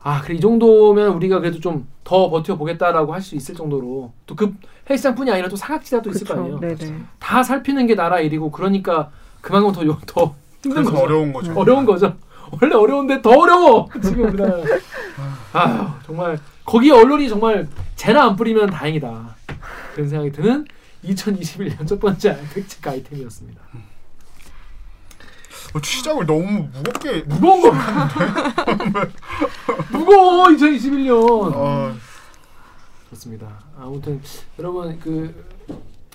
아 0.07 0.20
그래 0.20 0.34
이 0.36 0.40
정도면 0.40 1.12
우리가 1.14 1.40
그래도 1.40 1.59
좀 1.61 1.86
더 2.05 2.28
버텨 2.28 2.59
보겠다라고 2.59 3.14
할 3.14 3.22
수 3.22 3.34
있을 3.34 3.55
정도로 3.55 4.12
또그 4.26 4.52
헬스장뿐이 4.90 5.30
아니라 5.30 5.48
또 5.48 5.57
사각지대도 5.57 6.11
있을 6.11 6.26
거 6.26 6.34
그쵸. 6.34 6.42
아니에요. 6.42 6.61
네네. 6.61 6.98
다 7.18 7.42
살피는 7.42 7.86
게 7.86 7.94
나라 7.94 8.20
일이고 8.20 8.50
그러니까 8.50 9.11
그만큼 9.40 9.72
더, 9.72 9.86
요- 9.86 9.98
더 10.07 10.34
힘든 10.62 10.84
거죠. 10.84 10.98
어려운 10.98 11.32
거죠. 11.32 11.52
어려운 11.59 11.86
거죠. 11.86 12.14
원래 12.61 12.74
어려운데 12.74 13.22
더 13.22 13.30
어려워 13.30 13.88
지금 14.05 14.24
우리나라. 14.24 14.62
아 15.55 15.98
정말 16.05 16.38
거기에 16.66 16.92
언론이 16.92 17.26
정말 17.30 17.66
재나 17.96 18.24
안 18.26 18.36
뿌리면 18.36 18.68
다행이다 18.68 19.36
그런 19.94 20.07
생각이 20.07 20.30
드는 20.32 20.66
2021년 21.07 21.86
첫 21.86 21.98
번째 21.98 22.36
팩트체크 22.52 22.90
아이템이었습니다. 22.90 23.62
어, 25.75 25.81
시작을 25.83 26.27
너무 26.27 26.68
무겁게 26.72 27.22
무거운 27.22 27.62
거 27.62 27.72
무거워 29.93 30.45
2021년. 30.49 31.53
어, 31.55 31.93
좋습니다. 33.11 33.61
아무튼 33.77 34.20
여러분 34.59 34.99
그 35.01 35.45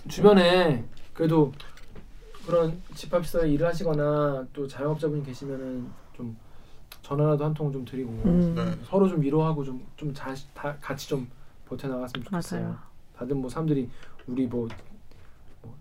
주변에 0.08 0.86
그래도 1.14 1.52
그런 2.46 2.82
집합시설에 2.96 3.50
일을 3.52 3.68
하시거나 3.68 4.46
또 4.54 4.66
자영업자분이 4.68 5.24
계시면은 5.26 5.88
좀 6.16 6.38
전화라도 7.02 7.44
한 7.46 7.54
통 7.54 7.72
좀 7.72 7.84
드리고 7.86 8.10
음. 8.26 8.56
네. 8.56 8.76
서로 8.86 9.08
좀 9.10 9.22
위로하고 9.22 9.64
좀좀 9.64 10.14
같이 10.82 11.08
좀 11.10 11.28
버텨 11.68 11.88
나갔으면 11.90 12.26
좋겠어요. 12.26 12.62
맞아요. 12.62 12.78
다들 13.18 13.36
뭐 13.36 13.50
사람들이 13.50 13.90
우리 14.28 14.48
뭐, 14.48 14.68
뭐 15.62 15.74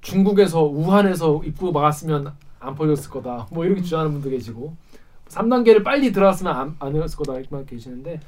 중국에서 0.00 0.62
우한에서 0.64 1.42
입구 1.44 1.70
막았으면 1.72 2.34
안 2.60 2.74
퍼졌을 2.74 3.10
거다. 3.10 3.46
뭐 3.50 3.64
이렇게 3.64 3.82
주장하는 3.82 4.12
분도 4.12 4.30
계시고 4.30 4.74
3단계를 5.28 5.84
빨리 5.84 6.10
들어왔으면 6.12 6.54
안, 6.56 6.76
안 6.78 6.96
했을 6.96 7.16
거다 7.18 7.38
이렇게 7.38 7.64
계시는데 7.76 8.20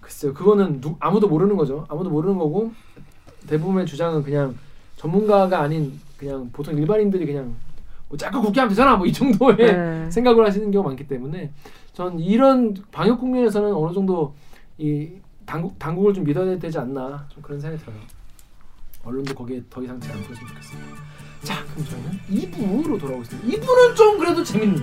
글쎄요 0.00 0.32
그거는 0.32 0.80
누, 0.80 0.96
아무도 1.00 1.28
모르는 1.28 1.56
거죠. 1.56 1.86
아무도 1.88 2.10
모르는 2.10 2.38
거고 2.38 2.72
대부분의 3.46 3.86
주장은 3.86 4.22
그냥 4.22 4.56
전문가가 4.96 5.60
아닌 5.60 5.98
그냥 6.16 6.50
보통 6.52 6.76
일반인들이 6.76 7.26
그냥 7.26 7.54
뭐 8.08 8.16
잠깐 8.16 8.42
국기하면 8.42 8.70
되잖아 8.70 8.96
뭐 8.96 9.06
이 9.06 9.12
정도의 9.12 9.56
네. 9.56 10.10
생각을 10.10 10.46
하시는 10.46 10.70
경우가 10.70 10.88
많기 10.90 11.06
때문에 11.06 11.52
전 11.92 12.18
이런 12.18 12.74
방역 12.90 13.20
국면에서는 13.20 13.72
어느 13.74 13.92
정도 13.92 14.34
이 14.78 15.10
당국 15.44 15.78
당국을 15.78 16.14
좀 16.14 16.24
믿어야 16.24 16.58
되지 16.58 16.78
않나 16.78 17.26
좀 17.28 17.42
그런 17.42 17.60
생각이 17.60 17.82
들어요. 17.82 17.98
언론도 19.04 19.34
거기에 19.34 19.62
더 19.70 19.82
이상 19.82 19.98
제안 20.00 20.20
풀었으면 20.22 20.48
좋겠습니다. 20.48 20.96
자 21.42 21.64
그럼 21.74 21.86
저희는 21.88 22.20
2부로 22.30 22.98
돌아오겠습니다. 23.00 23.48
2부는 23.58 23.96
좀 23.96 24.18
그래도 24.18 24.42
재밌는 24.44 24.82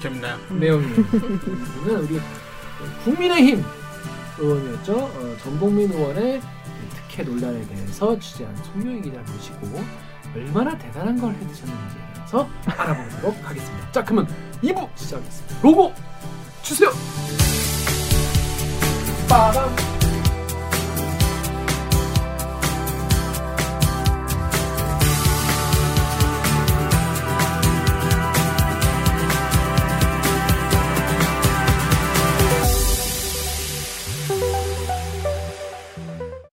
재밌나요? 0.00 0.38
내용이에요. 0.50 0.94
2부는 0.96 2.10
우리 2.10 2.20
국민의힘 3.04 3.64
의원이었죠. 4.38 4.96
어, 4.96 5.36
전봉민 5.42 5.92
의원의 5.92 6.40
특혜 6.94 7.22
논란에 7.22 7.66
대해서 7.66 8.18
취재한 8.18 8.56
송영희 8.64 9.02
기자를 9.02 9.24
모시고 9.32 9.84
얼마나 10.34 10.76
대단한 10.78 11.20
걸 11.20 11.34
해드셨는지에 11.34 12.00
대해서 12.14 12.48
알아보도록 12.66 13.36
하겠습니다. 13.48 13.92
자 13.92 14.04
그러면 14.04 14.26
2부 14.62 14.88
시작하겠습니다. 14.96 15.56
로고 15.62 15.92
주세요. 16.62 16.90
빠밤 19.28 19.74